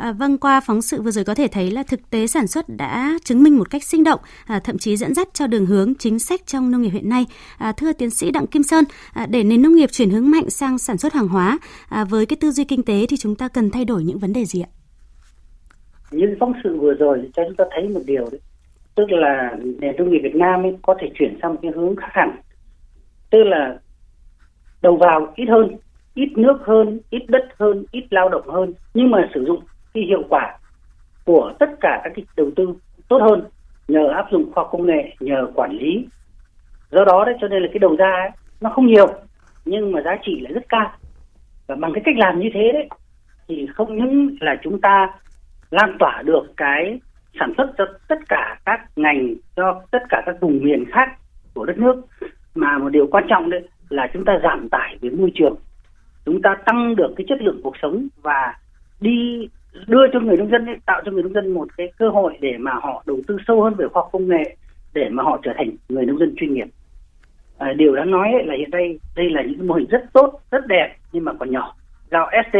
À, 0.00 0.12
vâng, 0.12 0.38
qua 0.38 0.60
phóng 0.60 0.82
sự 0.82 1.02
vừa 1.02 1.10
rồi 1.10 1.24
có 1.24 1.34
thể 1.34 1.48
thấy 1.52 1.70
là 1.70 1.82
thực 1.82 2.10
tế 2.10 2.26
sản 2.26 2.46
xuất 2.46 2.64
đã 2.68 3.18
chứng 3.24 3.42
minh 3.42 3.58
một 3.58 3.70
cách 3.70 3.84
sinh 3.84 4.04
động, 4.04 4.20
à, 4.46 4.60
thậm 4.64 4.78
chí 4.78 4.96
dẫn 4.96 5.14
dắt 5.14 5.28
cho 5.32 5.46
đường 5.46 5.66
hướng 5.66 5.94
chính 5.94 6.18
sách 6.18 6.40
trong 6.46 6.70
nông 6.70 6.82
nghiệp 6.82 6.88
hiện 6.88 7.08
nay. 7.08 7.26
À, 7.58 7.72
thưa 7.72 7.92
tiến 7.92 8.10
sĩ 8.10 8.30
Đặng 8.30 8.46
Kim 8.46 8.62
Sơn, 8.62 8.84
à, 9.14 9.26
để 9.30 9.42
nền 9.44 9.62
nông 9.62 9.74
nghiệp 9.74 9.88
chuyển 9.92 10.10
hướng 10.10 10.30
mạnh 10.30 10.50
sang 10.50 10.78
sản 10.78 10.98
xuất 10.98 11.12
hàng 11.12 11.28
hóa, 11.28 11.58
à, 11.88 12.04
với 12.04 12.26
cái 12.26 12.36
tư 12.40 12.50
duy 12.50 12.64
kinh 12.64 12.82
tế 12.82 13.06
thì 13.08 13.16
chúng 13.16 13.34
ta 13.34 13.48
cần 13.48 13.70
thay 13.70 13.84
đổi 13.84 14.04
những 14.04 14.18
vấn 14.18 14.32
đề 14.32 14.44
gì 14.44 14.60
ạ? 14.60 14.70
Những 16.10 16.34
phóng 16.40 16.52
sự 16.64 16.76
vừa 16.80 16.94
rồi 16.94 17.30
cho 17.36 17.42
chúng 17.46 17.56
ta 17.56 17.64
thấy 17.74 17.88
một 17.88 18.00
điều 18.06 18.28
đấy, 18.30 18.40
tức 18.94 19.04
là 19.08 19.56
nền 19.80 19.96
nông 19.96 20.10
nghiệp 20.10 20.20
Việt 20.22 20.34
Nam 20.34 20.62
ấy 20.62 20.76
có 20.82 20.94
thể 21.00 21.10
chuyển 21.18 21.38
sang 21.42 21.52
một 21.54 21.58
cái 21.62 21.72
hướng 21.74 21.96
khác 21.96 22.08
hẳn, 22.10 22.40
tức 23.30 23.44
là 23.44 23.78
đầu 24.82 24.96
vào 24.96 25.32
ít 25.36 25.46
hơn, 25.48 25.76
ít 26.14 26.28
nước 26.36 26.58
hơn, 26.66 27.00
ít 27.10 27.22
đất 27.28 27.48
hơn, 27.58 27.84
ít 27.92 28.04
lao 28.10 28.28
động 28.28 28.48
hơn, 28.48 28.72
nhưng 28.94 29.10
mà 29.10 29.30
sử 29.34 29.44
dụng 29.46 29.60
cái 29.94 30.04
hiệu 30.04 30.22
quả 30.28 30.58
của 31.24 31.52
tất 31.58 31.70
cả 31.80 32.00
các 32.04 32.12
cái 32.16 32.24
đầu 32.36 32.50
tư 32.56 32.74
tốt 33.08 33.18
hơn 33.22 33.44
nhờ 33.88 34.08
áp 34.08 34.26
dụng 34.30 34.52
khoa 34.52 34.64
công 34.70 34.86
nghệ 34.86 35.16
nhờ 35.20 35.46
quản 35.54 35.70
lý. 35.72 36.06
Do 36.90 37.04
đó 37.04 37.24
đấy 37.26 37.34
cho 37.40 37.48
nên 37.48 37.62
là 37.62 37.68
cái 37.72 37.78
đầu 37.78 37.96
ra 37.96 38.10
ấy, 38.10 38.30
nó 38.60 38.70
không 38.70 38.86
nhiều 38.86 39.06
nhưng 39.64 39.92
mà 39.92 40.02
giá 40.02 40.16
trị 40.22 40.40
lại 40.40 40.52
rất 40.52 40.68
cao. 40.68 40.92
Và 41.66 41.74
bằng 41.74 41.92
cái 41.94 42.02
cách 42.04 42.14
làm 42.18 42.40
như 42.40 42.48
thế 42.54 42.70
đấy 42.72 42.88
thì 43.48 43.66
không 43.74 43.96
những 43.96 44.36
là 44.40 44.56
chúng 44.62 44.80
ta 44.80 45.08
lan 45.70 45.96
tỏa 45.98 46.22
được 46.22 46.42
cái 46.56 47.00
sản 47.38 47.52
xuất 47.56 47.72
cho 47.78 47.84
tất 48.08 48.18
cả 48.28 48.58
các 48.64 48.80
ngành 48.96 49.34
cho 49.56 49.82
tất 49.90 50.02
cả 50.08 50.22
các 50.26 50.36
vùng 50.40 50.64
miền 50.64 50.84
khác 50.92 51.08
của 51.54 51.64
đất 51.64 51.78
nước 51.78 52.06
mà 52.54 52.78
một 52.78 52.88
điều 52.88 53.06
quan 53.06 53.24
trọng 53.28 53.50
đấy 53.50 53.68
là 53.88 54.10
chúng 54.12 54.24
ta 54.24 54.40
giảm 54.42 54.68
tải 54.68 54.96
về 55.00 55.10
môi 55.10 55.32
trường. 55.34 55.56
Chúng 56.24 56.42
ta 56.42 56.56
tăng 56.66 56.96
được 56.96 57.14
cái 57.16 57.24
chất 57.28 57.42
lượng 57.42 57.60
cuộc 57.62 57.76
sống 57.82 58.08
và 58.22 58.54
đi 59.00 59.48
đưa 59.86 60.06
cho 60.12 60.20
người 60.20 60.36
nông 60.36 60.50
dân 60.50 60.66
ấy, 60.66 60.76
tạo 60.86 61.02
cho 61.04 61.12
người 61.12 61.22
nông 61.22 61.32
dân 61.32 61.54
một 61.54 61.68
cái 61.76 61.92
cơ 61.98 62.08
hội 62.08 62.38
để 62.40 62.56
mà 62.58 62.72
họ 62.74 63.02
đầu 63.06 63.20
tư 63.28 63.36
sâu 63.46 63.62
hơn 63.62 63.74
về 63.74 63.86
khoa 63.88 64.02
học 64.02 64.08
công 64.12 64.28
nghệ 64.28 64.56
để 64.94 65.08
mà 65.10 65.22
họ 65.22 65.40
trở 65.42 65.52
thành 65.56 65.70
người 65.88 66.06
nông 66.06 66.18
dân 66.18 66.34
chuyên 66.36 66.54
nghiệp. 66.54 66.66
À, 67.58 67.72
điều 67.76 67.96
đáng 67.96 68.10
nói 68.10 68.32
ấy 68.32 68.46
là 68.46 68.54
hiện 68.58 68.70
nay 68.70 68.98
đây 69.16 69.30
là 69.30 69.42
những 69.42 69.66
mô 69.66 69.74
hình 69.74 69.86
rất 69.90 70.04
tốt 70.12 70.40
rất 70.50 70.66
đẹp 70.66 70.96
nhưng 71.12 71.24
mà 71.24 71.32
còn 71.38 71.50
nhỏ. 71.50 71.74
Gạo 72.10 72.30
ST 72.50 72.56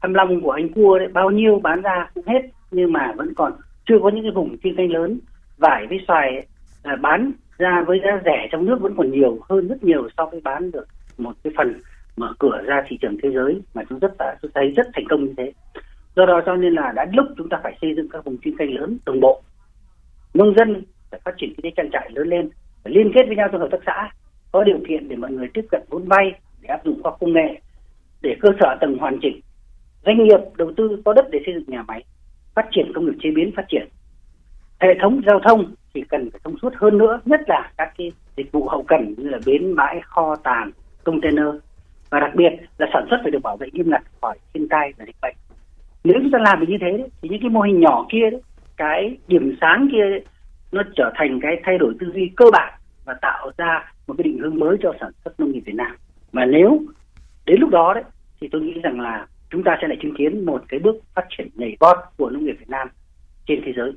25 0.00 0.40
của 0.40 0.50
anh 0.50 0.68
cua 0.68 0.98
đấy 0.98 1.08
bao 1.08 1.30
nhiêu 1.30 1.60
bán 1.62 1.82
ra 1.82 2.10
cũng 2.14 2.26
hết 2.26 2.40
nhưng 2.70 2.92
mà 2.92 3.12
vẫn 3.16 3.34
còn 3.34 3.52
chưa 3.88 3.98
có 4.02 4.08
những 4.08 4.24
cái 4.24 4.32
vùng 4.32 4.56
kinh 4.58 4.76
doanh 4.76 4.90
lớn. 4.90 5.20
Vải 5.58 5.86
với 5.86 6.00
xoài 6.08 6.46
à, 6.82 6.96
bán 6.96 7.32
ra 7.58 7.84
với 7.86 8.00
giá 8.04 8.20
rẻ 8.24 8.48
trong 8.52 8.64
nước 8.64 8.80
vẫn 8.80 8.94
còn 8.96 9.10
nhiều 9.10 9.38
hơn 9.48 9.68
rất 9.68 9.84
nhiều 9.84 10.08
so 10.16 10.26
với 10.26 10.40
bán 10.44 10.70
được 10.70 10.86
một 11.18 11.32
cái 11.44 11.52
phần 11.56 11.80
mở 12.16 12.34
cửa 12.38 12.62
ra 12.66 12.82
thị 12.88 12.98
trường 13.00 13.16
thế 13.22 13.30
giới 13.30 13.60
mà 13.74 13.82
chúng 13.88 13.98
rất 13.98 14.12
là 14.18 14.36
chúng 14.42 14.50
thấy 14.54 14.72
rất 14.76 14.86
thành 14.94 15.04
công 15.08 15.24
như 15.24 15.34
thế 15.36 15.52
do 16.18 16.26
đó 16.26 16.40
cho 16.46 16.56
nên 16.56 16.72
là 16.72 16.92
đã 16.96 17.06
lúc 17.12 17.26
chúng 17.36 17.48
ta 17.48 17.60
phải 17.62 17.78
xây 17.80 17.94
dựng 17.96 18.08
các 18.12 18.24
vùng 18.24 18.38
chuyên 18.38 18.56
canh 18.56 18.74
lớn 18.74 18.98
đồng 19.06 19.20
bộ. 19.20 19.42
Nông 20.34 20.54
dân 20.56 20.82
phải 21.10 21.20
phát 21.24 21.34
triển 21.38 21.54
kinh 21.54 21.64
tế 21.64 21.70
trang 21.76 21.90
trại 21.92 22.10
lớn 22.14 22.28
lên, 22.28 22.50
phải 22.84 22.92
liên 22.92 23.12
kết 23.14 23.22
với 23.26 23.36
nhau 23.36 23.48
trong 23.52 23.60
hợp 23.60 23.68
tác 23.70 23.80
xã, 23.86 24.10
có 24.52 24.64
điều 24.64 24.78
kiện 24.88 25.08
để 25.08 25.16
mọi 25.16 25.30
người 25.30 25.48
tiếp 25.54 25.64
cận 25.70 25.82
vốn 25.88 26.08
vay, 26.08 26.32
để 26.60 26.68
áp 26.68 26.84
dụng 26.84 27.02
khoa 27.02 27.12
công 27.20 27.32
nghệ, 27.32 27.60
để 28.22 28.36
cơ 28.40 28.50
sở 28.60 28.76
tầng 28.80 28.98
hoàn 28.98 29.18
chỉnh. 29.22 29.40
Doanh 30.06 30.24
nghiệp 30.24 30.40
đầu 30.56 30.72
tư 30.76 31.02
có 31.04 31.12
đất 31.12 31.26
để 31.30 31.38
xây 31.46 31.54
dựng 31.54 31.64
nhà 31.66 31.82
máy, 31.82 32.04
phát 32.54 32.66
triển 32.70 32.92
công 32.94 33.04
nghiệp 33.04 33.18
chế 33.22 33.30
biến 33.36 33.52
phát 33.56 33.64
triển. 33.68 33.88
Hệ 34.80 34.88
thống 35.02 35.20
giao 35.26 35.40
thông 35.48 35.74
thì 35.94 36.02
cần 36.08 36.30
phải 36.30 36.40
thông 36.44 36.58
suốt 36.62 36.72
hơn 36.76 36.98
nữa, 36.98 37.20
nhất 37.24 37.40
là 37.46 37.72
các 37.78 37.92
cái 37.98 38.12
dịch 38.36 38.52
vụ 38.52 38.68
hậu 38.68 38.82
cần 38.82 39.14
như 39.16 39.28
là 39.28 39.38
bến, 39.46 39.74
bãi, 39.76 40.00
kho 40.04 40.36
tàng 40.36 40.70
container. 41.04 41.46
Và 42.10 42.20
đặc 42.20 42.30
biệt 42.34 42.50
là 42.78 42.86
sản 42.92 43.06
xuất 43.10 43.16
phải 43.22 43.30
được 43.30 43.42
bảo 43.42 43.56
vệ 43.56 43.68
nghiêm 43.72 43.90
ngặt 43.90 44.02
khỏi 44.20 44.38
thiên 44.54 44.68
tai 44.68 44.92
và 44.98 45.04
dịch 45.04 45.16
bệnh 45.22 45.34
nếu 46.08 46.16
chúng 46.22 46.30
ta 46.30 46.38
làm 46.38 46.60
được 46.60 46.66
như 46.68 46.76
thế 46.80 47.08
thì 47.22 47.28
những 47.28 47.40
cái 47.40 47.50
mô 47.50 47.60
hình 47.60 47.80
nhỏ 47.80 48.06
kia 48.12 48.30
đấy, 48.30 48.40
cái 48.76 49.16
điểm 49.28 49.56
sáng 49.60 49.88
kia 49.92 50.10
đấy, 50.10 50.24
nó 50.72 50.82
trở 50.96 51.12
thành 51.14 51.40
cái 51.42 51.60
thay 51.64 51.78
đổi 51.78 51.94
tư 52.00 52.12
duy 52.14 52.30
cơ 52.36 52.44
bản 52.52 52.72
và 53.04 53.14
tạo 53.22 53.50
ra 53.58 53.92
một 54.06 54.14
cái 54.18 54.24
định 54.24 54.38
hướng 54.38 54.58
mới 54.58 54.76
cho 54.82 54.92
sản 55.00 55.10
xuất 55.24 55.40
nông 55.40 55.52
nghiệp 55.52 55.60
Việt 55.60 55.74
Nam. 55.74 55.96
Mà 56.32 56.44
nếu 56.44 56.80
đến 57.46 57.60
lúc 57.60 57.70
đó 57.70 57.94
đấy 57.94 58.04
thì 58.40 58.48
tôi 58.52 58.60
nghĩ 58.60 58.80
rằng 58.82 59.00
là 59.00 59.26
chúng 59.50 59.64
ta 59.64 59.78
sẽ 59.82 59.88
lại 59.88 59.98
chứng 60.02 60.14
kiến 60.18 60.46
một 60.46 60.62
cái 60.68 60.80
bước 60.80 60.96
phát 61.14 61.24
triển 61.38 61.48
nhảy 61.54 61.76
vọt 61.80 61.96
của 62.16 62.30
nông 62.30 62.44
nghiệp 62.44 62.56
Việt 62.58 62.68
Nam 62.68 62.88
trên 63.46 63.60
thế 63.64 63.72
giới. 63.76 63.92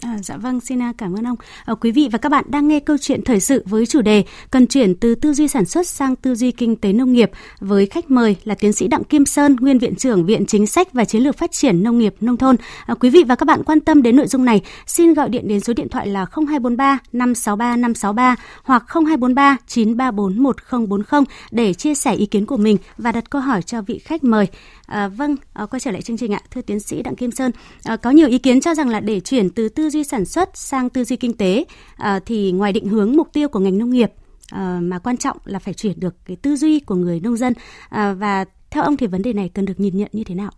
À, 0.00 0.18
dạ 0.22 0.36
vâng, 0.36 0.60
xin 0.60 0.82
à, 0.82 0.92
cảm 0.98 1.14
ơn 1.14 1.26
ông. 1.26 1.36
À, 1.64 1.74
quý 1.74 1.90
vị 1.90 2.08
và 2.12 2.18
các 2.18 2.28
bạn 2.28 2.44
đang 2.48 2.68
nghe 2.68 2.80
câu 2.80 2.96
chuyện 3.00 3.22
thời 3.22 3.40
sự 3.40 3.62
với 3.66 3.86
chủ 3.86 4.02
đề 4.02 4.24
cần 4.50 4.66
chuyển 4.66 4.94
từ 4.94 5.14
tư 5.14 5.32
duy 5.34 5.48
sản 5.48 5.64
xuất 5.64 5.86
sang 5.86 6.16
tư 6.16 6.34
duy 6.34 6.50
kinh 6.52 6.76
tế 6.76 6.92
nông 6.92 7.12
nghiệp 7.12 7.30
với 7.60 7.86
khách 7.86 8.10
mời 8.10 8.36
là 8.44 8.54
tiến 8.54 8.72
sĩ 8.72 8.88
Đặng 8.88 9.04
Kim 9.04 9.26
Sơn, 9.26 9.56
nguyên 9.60 9.78
viện 9.78 9.94
trưởng 9.94 10.26
Viện 10.26 10.46
Chính 10.46 10.66
sách 10.66 10.92
và 10.92 11.04
Chiến 11.04 11.22
lược 11.22 11.38
Phát 11.38 11.52
triển 11.52 11.82
Nông 11.82 11.98
nghiệp 11.98 12.14
Nông 12.20 12.36
thôn. 12.36 12.56
À, 12.86 12.94
quý 12.94 13.10
vị 13.10 13.24
và 13.28 13.34
các 13.34 13.44
bạn 13.44 13.62
quan 13.64 13.80
tâm 13.80 14.02
đến 14.02 14.16
nội 14.16 14.26
dung 14.26 14.44
này, 14.44 14.62
xin 14.86 15.14
gọi 15.14 15.28
điện 15.28 15.48
đến 15.48 15.60
số 15.60 15.72
điện 15.72 15.88
thoại 15.88 16.06
là 16.06 16.26
0243 16.32 16.98
563 17.12 17.76
563 17.76 18.36
hoặc 18.62 18.84
0243 18.88 19.56
934 19.66 20.42
1040 20.42 21.24
để 21.50 21.74
chia 21.74 21.94
sẻ 21.94 22.14
ý 22.14 22.26
kiến 22.26 22.46
của 22.46 22.56
mình 22.56 22.76
và 22.98 23.12
đặt 23.12 23.30
câu 23.30 23.40
hỏi 23.40 23.62
cho 23.62 23.82
vị 23.82 23.98
khách 23.98 24.24
mời. 24.24 24.46
À, 24.86 25.08
vâng, 25.08 25.36
à, 25.54 25.66
quay 25.66 25.80
trở 25.80 25.90
lại 25.90 26.02
chương 26.02 26.16
trình 26.16 26.32
ạ, 26.32 26.40
thưa 26.50 26.60
tiến 26.60 26.80
sĩ 26.80 27.02
Đặng 27.02 27.16
Kim 27.16 27.30
Sơn, 27.30 27.50
à, 27.84 27.96
có 27.96 28.10
nhiều 28.10 28.28
ý 28.28 28.38
kiến 28.38 28.60
cho 28.60 28.74
rằng 28.74 28.88
là 28.88 29.00
để 29.00 29.20
chuyển 29.20 29.50
từ 29.50 29.68
tư 29.68 29.90
duy 29.90 30.04
sản 30.04 30.24
xuất 30.24 30.56
sang 30.56 30.90
tư 30.90 31.04
duy 31.04 31.16
kinh 31.16 31.36
tế 31.36 31.64
à, 31.96 32.20
thì 32.26 32.52
ngoài 32.52 32.72
định 32.72 32.88
hướng 32.88 33.16
mục 33.16 33.28
tiêu 33.32 33.48
của 33.48 33.58
ngành 33.58 33.78
nông 33.78 33.90
nghiệp 33.90 34.10
à, 34.52 34.78
mà 34.82 34.98
quan 34.98 35.16
trọng 35.16 35.36
là 35.44 35.58
phải 35.58 35.74
chuyển 35.74 36.00
được 36.00 36.14
cái 36.24 36.36
tư 36.42 36.56
duy 36.56 36.80
của 36.80 36.94
người 36.94 37.20
nông 37.20 37.36
dân. 37.36 37.52
À, 37.88 38.12
và 38.12 38.44
theo 38.70 38.82
ông 38.84 38.96
thì 38.96 39.06
vấn 39.06 39.22
đề 39.22 39.32
này 39.32 39.50
cần 39.54 39.64
được 39.64 39.80
nhìn 39.80 39.96
nhận 39.96 40.08
như 40.12 40.24
thế 40.24 40.34
nào? 40.34 40.50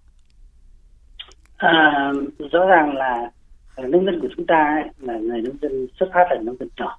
À, 1.56 2.12
rõ 2.52 2.66
ràng 2.66 2.94
là 2.97 3.30
nông 3.76 4.04
dân 4.04 4.20
của 4.20 4.28
chúng 4.37 4.47
ta 4.47 4.82
là 4.99 5.18
người 5.18 5.40
nông 5.42 5.56
dân 5.62 5.87
xuất 6.00 6.06
phát 6.14 6.25
là 6.30 6.42
nông 6.42 6.56
dân 6.61 6.68
nhỏ. 6.76 6.99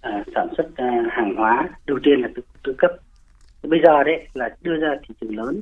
À, 0.00 0.24
sản 0.34 0.48
xuất 0.56 0.66
à, 0.76 1.02
hàng 1.10 1.34
hóa 1.36 1.68
đầu 1.86 1.98
tiên 2.04 2.20
là 2.22 2.28
từ 2.36 2.42
từ 2.64 2.74
cấp. 2.78 2.90
Bây 3.62 3.80
giờ 3.84 4.02
đấy 4.04 4.28
là 4.34 4.48
đưa 4.62 4.76
ra 4.76 4.88
thị 5.08 5.14
trường 5.20 5.36
lớn 5.36 5.60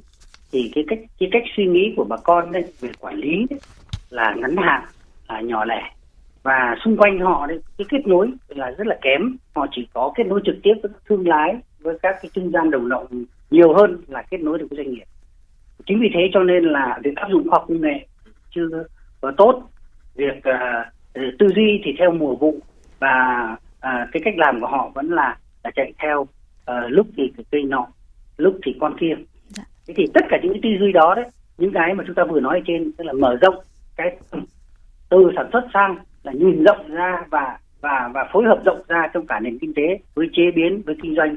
thì 0.55 0.71
cái 0.75 0.85
cách 0.89 0.99
cái 1.19 1.29
cách 1.33 1.43
suy 1.57 1.67
nghĩ 1.67 1.93
của 1.97 2.05
bà 2.05 2.17
con 2.25 2.53
đấy 2.53 2.65
về 2.81 2.91
quản 3.01 3.15
lý 3.15 3.47
đấy, 3.51 3.61
là 4.11 4.35
ngắn 4.39 4.57
hạn 4.57 4.83
là 5.29 5.41
nhỏ 5.41 5.65
lẻ. 5.65 5.91
Và 6.43 6.77
xung 6.85 6.97
quanh 6.97 7.19
họ 7.19 7.47
đấy 7.47 7.61
cái 7.79 7.87
kết 7.91 8.07
nối 8.07 8.31
là 8.49 8.71
rất 8.71 8.87
là 8.87 8.99
kém. 9.03 9.37
Họ 9.55 9.67
chỉ 9.71 9.89
có 9.95 10.13
kết 10.17 10.25
nối 10.27 10.41
trực 10.45 10.57
tiếp 10.63 10.75
với 10.83 10.93
các 10.93 11.03
thương 11.09 11.29
lái 11.29 11.57
với 11.81 11.99
các 12.03 12.17
cái 12.23 12.31
trung 12.35 12.51
gian 12.51 12.71
đầu 12.71 12.81
nậu 12.81 13.09
nhiều 13.51 13.75
hơn 13.75 14.03
là 14.09 14.23
kết 14.31 14.41
nối 14.41 14.59
được 14.59 14.67
với 14.71 14.77
doanh 14.77 14.95
nghiệp. 14.95 15.05
Chính 15.87 16.01
vì 16.01 16.09
thế 16.15 16.21
cho 16.35 16.41
nên 16.41 16.65
là 16.65 16.99
việc 17.05 17.17
áp 17.17 17.29
dụng 17.31 17.49
khoa 17.51 17.59
học 17.59 17.65
công 17.69 17.81
nghệ 17.81 18.07
chưa 18.55 18.69
có 19.21 19.33
tốt. 19.37 19.63
Việc 20.15 20.39
uh, 20.39 20.87
tư 21.39 21.49
duy 21.57 21.81
thì 21.85 21.95
theo 21.99 22.11
mùa 22.13 22.37
vụ 22.37 22.59
và 22.99 23.47
uh, 23.77 24.09
cái 24.13 24.23
cách 24.25 24.35
làm 24.37 24.61
của 24.61 24.67
họ 24.67 24.91
vẫn 24.95 25.09
là 25.11 25.39
là 25.65 25.71
chạy 25.77 25.93
theo 26.03 26.21
uh, 26.21 26.29
lúc 26.89 27.07
thì 27.17 27.33
cây 27.51 27.63
nọ 27.63 27.87
lúc 28.37 28.59
thì 28.67 28.77
con 28.81 28.97
kia 29.01 29.15
thế 29.89 29.95
thì 29.97 30.05
tất 30.15 30.25
cả 30.29 30.39
những 30.43 30.53
cái 30.53 30.61
tư 30.63 30.69
duy 30.81 30.93
đó 30.93 31.15
đấy 31.17 31.25
những 31.59 31.73
cái 31.73 31.95
mà 31.95 32.05
chúng 32.07 32.15
ta 32.15 32.25
vừa 32.25 32.41
nói 32.41 32.59
ở 32.59 32.63
trên 32.67 32.93
tức 32.93 33.05
là 33.05 33.13
mở 33.13 33.37
rộng 33.41 33.55
cái 33.97 34.17
từ 35.09 35.31
sản 35.37 35.49
xuất 35.53 35.65
sang 35.75 35.97
là 36.23 36.33
nhìn 36.33 36.65
rộng 36.65 36.91
ra 36.91 37.25
và 37.31 37.59
và 37.81 38.11
và 38.15 38.29
phối 38.33 38.45
hợp 38.45 38.61
rộng 38.65 38.83
ra 38.89 39.09
trong 39.15 39.27
cả 39.27 39.41
nền 39.41 39.59
kinh 39.59 39.75
tế 39.75 39.99
với 40.15 40.27
chế 40.33 40.43
biến 40.55 40.83
với 40.87 40.97
kinh 41.03 41.15
doanh. 41.17 41.37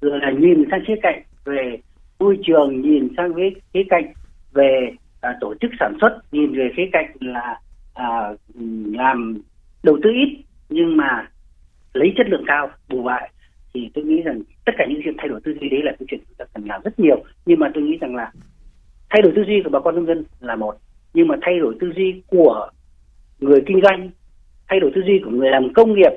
Rồi 0.00 0.18
là 0.20 0.30
nhìn 0.30 0.64
sang 0.70 0.80
khía 0.86 0.94
cạnh 1.02 1.22
về 1.44 1.78
môi 2.18 2.38
trường 2.46 2.80
nhìn 2.80 3.08
sang 3.16 3.34
với 3.34 3.54
khía 3.74 3.82
cạnh 3.90 4.12
về 4.52 4.90
à, 5.20 5.36
tổ 5.40 5.54
chức 5.60 5.70
sản 5.80 5.96
xuất 6.00 6.18
nhìn 6.32 6.52
về 6.52 6.70
khía 6.76 6.88
cạnh 6.92 7.12
là 7.20 7.60
à, 7.94 8.08
làm 8.92 9.42
đầu 9.82 9.98
tư 10.02 10.10
ít 10.10 10.44
nhưng 10.68 10.96
mà 10.96 11.28
lấy 11.94 12.12
chất 12.16 12.26
lượng 12.28 12.44
cao 12.46 12.70
bù 12.88 13.08
lại 13.08 13.30
thì 13.74 13.90
tôi 13.94 14.04
nghĩ 14.04 14.22
rằng 14.22 14.42
tất 14.64 14.72
cả 14.78 14.86
những 14.88 15.00
chuyện 15.04 15.14
thay 15.18 15.28
đổi 15.28 15.40
tư 15.44 15.54
duy 15.60 15.68
đấy 15.68 15.80
là 15.82 15.92
cái 15.98 16.06
chuyện 16.08 16.20
chúng 16.28 16.36
ta 16.36 16.44
cần 16.54 16.64
làm 16.64 16.80
rất 16.84 16.98
nhiều. 16.98 17.24
Nhưng 17.46 17.58
mà 17.60 17.70
tôi 17.74 17.82
nghĩ 17.82 17.98
rằng 18.00 18.16
là 18.16 18.32
thay 19.10 19.22
đổi 19.22 19.32
tư 19.36 19.42
duy 19.46 19.62
của 19.64 19.70
bà 19.70 19.80
con 19.80 19.94
nông 19.94 20.06
dân 20.06 20.24
là 20.40 20.56
một. 20.56 20.76
Nhưng 21.14 21.28
mà 21.28 21.36
thay 21.42 21.58
đổi 21.58 21.74
tư 21.80 21.92
duy 21.96 22.22
của 22.26 22.70
người 23.38 23.62
kinh 23.66 23.80
doanh, 23.82 24.10
thay 24.68 24.80
đổi 24.80 24.90
tư 24.94 25.02
duy 25.06 25.20
của 25.24 25.30
người 25.30 25.50
làm 25.50 25.72
công 25.74 25.94
nghiệp, 25.94 26.12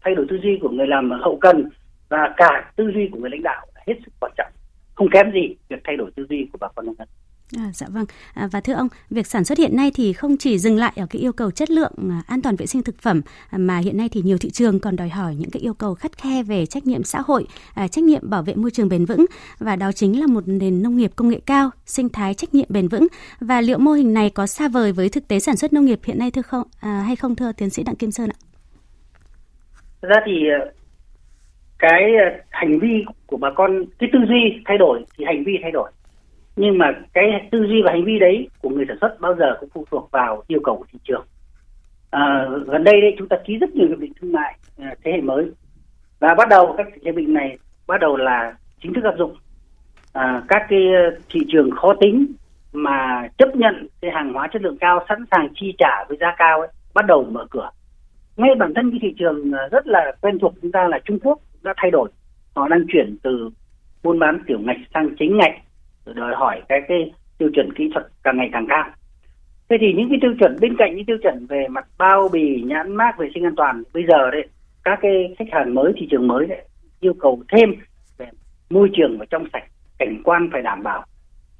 thay 0.00 0.14
đổi 0.14 0.26
tư 0.28 0.38
duy 0.42 0.58
của 0.62 0.68
người 0.68 0.86
làm 0.86 1.10
hậu 1.10 1.38
cần 1.40 1.68
và 2.08 2.34
cả 2.36 2.72
tư 2.76 2.90
duy 2.94 3.08
của 3.12 3.18
người 3.18 3.30
lãnh 3.30 3.42
đạo 3.42 3.66
là 3.74 3.80
hết 3.86 3.94
sức 4.04 4.12
quan 4.20 4.32
trọng. 4.36 4.52
Không 4.94 5.10
kém 5.10 5.32
gì 5.32 5.56
việc 5.68 5.80
thay 5.84 5.96
đổi 5.96 6.10
tư 6.16 6.26
duy 6.28 6.48
của 6.52 6.58
bà 6.60 6.68
con 6.74 6.86
nông 6.86 6.94
dân. 6.98 7.08
À, 7.56 7.70
dạ 7.72 7.86
vâng. 7.90 8.04
À, 8.34 8.48
và 8.52 8.60
thưa 8.60 8.72
ông, 8.72 8.88
việc 9.10 9.26
sản 9.26 9.44
xuất 9.44 9.58
hiện 9.58 9.76
nay 9.76 9.90
thì 9.94 10.12
không 10.12 10.36
chỉ 10.36 10.58
dừng 10.58 10.76
lại 10.76 10.92
ở 10.96 11.06
cái 11.10 11.22
yêu 11.22 11.32
cầu 11.32 11.50
chất 11.50 11.70
lượng 11.70 11.92
à, 12.10 12.22
an 12.26 12.42
toàn 12.42 12.56
vệ 12.56 12.66
sinh 12.66 12.82
thực 12.82 12.98
phẩm 12.98 13.22
à, 13.50 13.58
mà 13.58 13.78
hiện 13.78 13.96
nay 13.96 14.08
thì 14.08 14.22
nhiều 14.22 14.38
thị 14.38 14.50
trường 14.50 14.80
còn 14.80 14.96
đòi 14.96 15.08
hỏi 15.08 15.34
những 15.34 15.50
cái 15.50 15.62
yêu 15.62 15.74
cầu 15.74 15.94
khắt 15.94 16.18
khe 16.18 16.42
về 16.42 16.66
trách 16.66 16.86
nhiệm 16.86 17.02
xã 17.02 17.20
hội, 17.26 17.46
à, 17.74 17.88
trách 17.88 18.04
nhiệm 18.04 18.30
bảo 18.30 18.42
vệ 18.42 18.54
môi 18.54 18.70
trường 18.70 18.88
bền 18.88 19.04
vững 19.04 19.26
và 19.58 19.76
đó 19.76 19.92
chính 19.92 20.20
là 20.20 20.26
một 20.26 20.42
nền 20.46 20.82
nông 20.82 20.96
nghiệp 20.96 21.10
công 21.16 21.28
nghệ 21.28 21.40
cao, 21.46 21.70
sinh 21.86 22.08
thái 22.08 22.34
trách 22.34 22.54
nhiệm 22.54 22.66
bền 22.68 22.88
vững. 22.88 23.06
Và 23.40 23.60
liệu 23.60 23.78
mô 23.78 23.92
hình 23.92 24.14
này 24.14 24.30
có 24.30 24.46
xa 24.46 24.68
vời 24.68 24.92
với 24.92 25.08
thực 25.08 25.28
tế 25.28 25.38
sản 25.38 25.56
xuất 25.56 25.72
nông 25.72 25.84
nghiệp 25.84 26.00
hiện 26.04 26.18
nay 26.18 26.30
thưa 26.30 26.42
không 26.42 26.66
à, 26.80 27.02
hay 27.06 27.16
không 27.16 27.36
thưa 27.36 27.52
tiến 27.52 27.70
sĩ 27.70 27.82
Đặng 27.82 27.96
Kim 27.96 28.10
Sơn 28.10 28.30
ạ? 28.30 28.38
Thật 30.02 30.08
ra 30.08 30.16
thì 30.26 30.32
ờ, 30.60 30.72
cái 31.78 32.02
ờ, 32.24 32.40
hành 32.50 32.78
vi 32.78 33.04
của 33.26 33.36
bà 33.36 33.48
con 33.56 33.84
cái 33.98 34.10
tư 34.12 34.18
duy 34.28 34.62
thay 34.66 34.78
đổi 34.78 35.04
thì 35.18 35.24
hành 35.24 35.44
vi 35.44 35.52
thay 35.62 35.70
đổi 35.70 35.90
nhưng 36.58 36.78
mà 36.78 36.92
cái 37.12 37.48
tư 37.50 37.66
duy 37.68 37.82
và 37.84 37.92
hành 37.92 38.04
vi 38.04 38.18
đấy 38.18 38.48
của 38.62 38.68
người 38.68 38.84
sản 38.88 38.96
xuất 39.00 39.20
bao 39.20 39.34
giờ 39.34 39.56
cũng 39.60 39.68
phụ 39.74 39.84
thuộc 39.90 40.10
vào 40.10 40.42
yêu 40.46 40.60
cầu 40.64 40.76
của 40.76 40.84
thị 40.92 40.98
trường. 41.04 41.24
À, 42.10 42.46
gần 42.66 42.84
đây 42.84 43.00
đấy 43.00 43.14
chúng 43.18 43.28
ta 43.28 43.36
ký 43.44 43.58
rất 43.58 43.70
nhiều 43.74 43.88
hiệp 43.88 43.98
định 43.98 44.12
thương 44.20 44.32
mại 44.32 44.58
à, 44.78 44.94
thế 45.04 45.12
hệ 45.12 45.20
mới. 45.20 45.50
Và 46.20 46.34
bắt 46.34 46.48
đầu 46.48 46.74
các 46.76 46.86
hiệp 47.04 47.14
định 47.14 47.34
này 47.34 47.58
bắt 47.86 48.00
đầu 48.00 48.16
là 48.16 48.54
chính 48.82 48.94
thức 48.94 49.04
áp 49.04 49.14
dụng. 49.18 49.36
À, 50.12 50.42
các 50.48 50.66
cái 50.68 50.80
ờ, 50.94 51.18
thị 51.30 51.40
trường 51.48 51.70
khó 51.70 51.94
tính 52.00 52.26
mà 52.72 53.28
chấp 53.38 53.56
nhận 53.56 53.88
cái 54.00 54.10
hàng 54.10 54.32
hóa 54.32 54.48
chất 54.52 54.62
lượng 54.62 54.78
cao 54.80 55.04
sẵn 55.08 55.24
sàng 55.30 55.48
chi 55.54 55.74
trả 55.78 56.04
với 56.08 56.18
giá 56.20 56.34
cao 56.38 56.60
ấy 56.60 56.68
bắt 56.94 57.06
đầu 57.06 57.26
mở 57.30 57.46
cửa. 57.50 57.70
Ngay 58.36 58.50
bản 58.58 58.74
thân 58.74 58.90
cái 58.90 58.98
thị 59.02 59.14
trường 59.18 59.52
ờ, 59.52 59.68
rất 59.68 59.86
là 59.86 60.12
quen 60.20 60.38
thuộc 60.38 60.54
chúng 60.62 60.72
ta 60.72 60.88
là 60.88 60.98
Trung 61.04 61.18
Quốc 61.18 61.38
đã 61.62 61.74
thay 61.76 61.90
đổi. 61.90 62.10
Họ 62.54 62.68
đang 62.68 62.84
chuyển 62.88 63.16
từ 63.22 63.50
buôn 64.02 64.18
bán 64.18 64.38
tiểu 64.46 64.58
ngạch 64.58 64.76
sang 64.94 65.10
chính 65.18 65.36
ngạch 65.36 65.54
đòi 66.12 66.34
hỏi 66.34 66.62
cái 66.68 66.80
cái 66.88 67.12
tiêu 67.38 67.50
chuẩn 67.54 67.72
kỹ 67.72 67.90
thuật 67.94 68.06
càng 68.22 68.36
ngày 68.36 68.48
càng 68.52 68.66
cao. 68.68 68.84
Thế 69.68 69.76
thì 69.80 69.92
những 69.92 70.08
cái 70.08 70.18
tiêu 70.22 70.34
chuẩn 70.40 70.56
bên 70.60 70.76
cạnh 70.78 70.96
những 70.96 71.06
tiêu 71.06 71.18
chuẩn 71.22 71.46
về 71.46 71.66
mặt 71.70 71.86
bao 71.98 72.28
bì 72.32 72.62
nhãn 72.66 72.96
mát 72.96 73.18
vệ 73.18 73.28
sinh 73.34 73.44
an 73.44 73.54
toàn 73.56 73.82
bây 73.94 74.04
giờ 74.08 74.30
đấy 74.30 74.46
các 74.84 74.98
cái 75.02 75.34
khách 75.38 75.48
hàng 75.52 75.74
mới 75.74 75.92
thị 75.96 76.08
trường 76.10 76.28
mới 76.28 76.46
đấy 76.46 76.64
yêu 77.00 77.12
cầu 77.20 77.42
thêm 77.52 77.74
về 78.18 78.26
môi 78.70 78.90
trường 78.96 79.18
và 79.18 79.26
trong 79.30 79.44
sạch 79.52 79.64
cảnh 79.98 80.20
quan 80.24 80.48
phải 80.52 80.62
đảm 80.62 80.82
bảo 80.82 81.04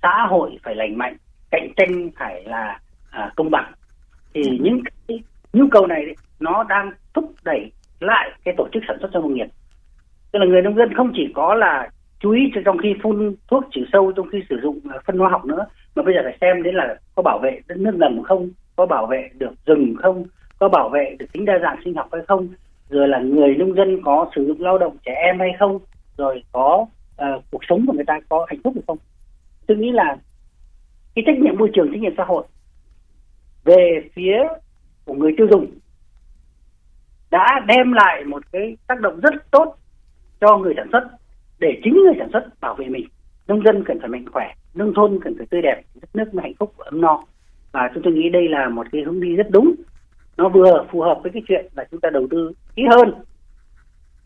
xã 0.02 0.26
hội 0.28 0.59
phải 0.62 0.75
lành 0.75 0.99
mạnh 0.99 1.17
cạnh 1.50 1.73
tranh 1.76 2.11
phải 2.17 2.45
là 2.45 2.81
à, 3.11 3.33
công 3.37 3.50
bằng. 3.50 3.73
Thì 4.35 4.43
ừ. 4.43 4.57
những 4.61 4.81
cái 5.09 5.19
nhu 5.52 5.64
cầu 5.71 5.87
này 5.87 6.07
đấy, 6.07 6.14
nó 6.40 6.64
đang 6.69 6.90
thúc 7.14 7.35
đẩy 7.45 7.73
lại 8.00 8.31
cái 8.45 8.55
tổ 8.57 8.69
chức 8.73 8.83
sản 8.88 8.97
xuất 9.00 9.11
trong 9.12 9.23
nông 9.23 9.35
nghiệp. 9.35 9.47
Tức 10.33 10.38
là 10.38 10.47
người 10.47 10.62
nông 10.62 10.76
dân 10.76 10.95
không 10.95 11.12
chỉ 11.14 11.33
có 11.35 11.55
là 11.55 11.88
chú 12.20 12.30
ý 12.30 12.40
trong 12.64 12.78
khi 12.78 12.94
phun 13.02 13.34
thuốc 13.48 13.64
trừ 13.70 13.80
sâu 13.92 14.12
trong 14.12 14.28
khi 14.32 14.38
sử 14.48 14.56
dụng 14.62 14.80
à, 14.90 14.98
phân 15.06 15.18
hóa 15.18 15.30
học 15.30 15.44
nữa. 15.44 15.66
Mà 15.94 16.02
bây 16.02 16.14
giờ 16.14 16.20
phải 16.25 16.38
xem 16.40 16.62
đến 16.62 16.75
là 16.75 16.96
có 17.14 17.22
bảo 17.22 17.38
vệ 17.42 17.60
đất 17.68 17.78
nước 17.78 17.94
ngầm 17.94 18.22
không 18.22 18.50
có 18.76 18.87
bảo 18.87 19.06
vệ 19.06 19.28
được 19.34 19.52
rừng 19.66 19.94
không 20.02 20.25
có 20.58 20.68
bảo 20.68 20.88
vệ 20.88 21.16
được 21.18 21.26
tính 21.32 21.44
đa 21.44 21.58
dạng 21.62 21.80
sinh 21.84 21.94
học 21.94 22.08
hay 22.12 22.22
không 22.28 22.48
rồi 22.90 23.08
là 23.08 23.18
người 23.18 23.54
nông 23.54 23.75
dân 23.75 24.02
có 24.04 24.30
sử 24.37 24.46
dụng 24.46 24.60
lao 24.60 24.78
động 24.78 24.96
trẻ 25.04 25.12
em 25.14 25.38
hay 25.38 25.50
không 25.58 25.78
rồi 26.16 26.42
có 26.52 26.87
uh, 27.22 27.44
cuộc 27.50 27.60
sống 27.68 27.87
của 27.87 27.92
người 27.92 28.04
ta 28.04 28.20
có 28.28 28.46
hạnh 28.48 28.60
phúc 28.64 28.72
hay 28.76 28.82
không. 28.87 28.98
Tôi 29.66 29.76
nghĩ 29.76 29.92
là 29.92 30.16
cái 31.14 31.22
trách 31.26 31.38
nhiệm 31.38 31.58
môi 31.58 31.70
trường 31.75 31.88
trách 31.92 32.00
nhiệm 32.00 32.14
xã 32.16 32.25
hội 32.25 32.46
về 33.64 34.00
phía 34.14 34.38
của 35.04 35.14
người 35.14 35.32
tiêu 35.37 35.46
dùng 35.50 35.66
đã 37.30 37.60
đem 37.66 37.92
lại 37.92 38.25
một 38.25 38.42
cái 38.52 38.76
tác 38.87 39.00
động 39.00 39.20
rất 39.20 39.50
tốt 39.50 39.76
cho 40.40 40.58
người 40.58 40.75
sản 40.76 40.88
xuất 40.92 41.17
để 41.59 41.81
chính 41.85 41.95
người 41.95 42.15
sản 42.19 42.29
xuất 42.33 42.61
bảo 42.61 42.75
vệ 42.75 42.87
mình. 42.87 43.07
Nông 43.49 43.62
dân 43.65 43.85
cần 43.85 44.00
phải 44.00 44.09
mạnh 44.09 44.25
khỏe 44.33 44.55
nông 44.75 44.95
thôn 44.95 45.21
cần 45.25 45.35
phải 45.38 45.47
tươi 45.50 45.62
đẹp 45.62 45.83
đất 46.00 46.09
nước 46.15 46.35
mới 46.35 46.43
hạnh 46.43 46.55
phúc 46.59 46.73
ấm 46.79 47.00
no. 47.00 47.25
Và 47.73 47.91
chúng 47.95 48.03
tôi 48.03 48.12
nghĩ 48.12 48.29
đây 48.29 48.49
là 48.49 48.69
một 48.69 48.87
cái 48.93 49.03
hướng 49.03 49.21
đi 49.21 49.37
rất 49.37 49.47
đúng. 49.50 49.75
Nó 50.37 50.49
vừa 50.49 50.87
phù 50.91 51.00
hợp 51.00 51.19
với 51.23 51.33
cái 51.33 51.43
chuyện 51.49 51.67
là 51.77 51.85
chúng 51.91 52.00
ta 52.00 52.11
đầu 52.11 52.27
tư 52.31 52.53
kỹ 52.77 52.83
hơn 52.91 53.15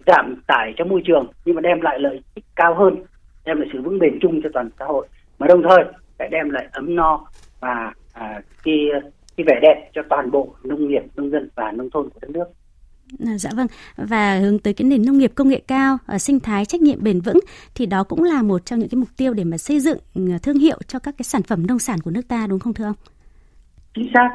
giảm 0.06 0.42
tải 0.46 0.74
cho 0.76 0.84
môi 0.84 1.02
trường 1.04 1.26
nhưng 1.44 1.54
mà 1.54 1.60
đem 1.60 1.80
lại 1.80 1.98
lợi 1.98 2.20
ích 2.34 2.44
cao 2.56 2.74
hơn 2.74 2.96
đem 3.44 3.60
lại 3.60 3.68
sự 3.72 3.82
vững 3.82 3.98
bền 3.98 4.18
chung 4.20 4.40
cho 4.42 4.50
toàn 4.52 4.70
xã 4.78 4.84
hội. 4.84 5.08
Mà 5.38 5.46
đồng 5.46 5.62
thời 5.62 5.84
lại 6.18 6.28
đem 6.32 6.50
lại 6.50 6.68
ấm 6.72 6.96
no 6.96 7.26
và 7.60 7.92
à, 8.12 8.40
cái 8.64 8.76
cái 9.36 9.44
vẻ 9.46 9.58
đẹp 9.62 9.90
cho 9.94 10.02
toàn 10.08 10.30
bộ 10.30 10.54
nông 10.64 10.88
nghiệp 10.88 11.02
nông 11.16 11.30
dân 11.30 11.48
và 11.54 11.72
nông 11.72 11.90
thôn 11.90 12.10
của 12.10 12.18
đất 12.22 12.30
nước. 12.30 12.44
À, 13.20 13.38
dạ 13.38 13.50
vâng 13.56 13.66
và 13.96 14.38
hướng 14.38 14.58
tới 14.58 14.74
cái 14.74 14.88
nền 14.88 15.06
nông 15.06 15.18
nghiệp 15.18 15.32
công 15.34 15.48
nghệ 15.48 15.60
cao, 15.68 15.98
ờ, 16.06 16.18
sinh 16.18 16.40
thái 16.40 16.64
trách 16.64 16.80
nhiệm 16.80 17.02
bền 17.02 17.20
vững 17.20 17.40
thì 17.74 17.86
đó 17.86 18.04
cũng 18.04 18.22
là 18.24 18.42
một 18.42 18.66
trong 18.66 18.78
những 18.78 18.88
cái 18.88 18.98
mục 18.98 19.08
tiêu 19.16 19.34
để 19.34 19.44
mà 19.44 19.56
xây 19.58 19.80
dựng 19.80 19.98
ờ, 20.14 20.38
thương 20.42 20.58
hiệu 20.58 20.78
cho 20.86 20.98
các 20.98 21.14
cái 21.18 21.24
sản 21.24 21.42
phẩm 21.42 21.66
nông 21.66 21.78
sản 21.78 21.98
của 22.04 22.10
nước 22.10 22.28
ta 22.28 22.46
đúng 22.46 22.58
không 22.58 22.74
thưa 22.74 22.84
ông? 22.84 22.94
Chính 23.94 24.10
xác. 24.14 24.28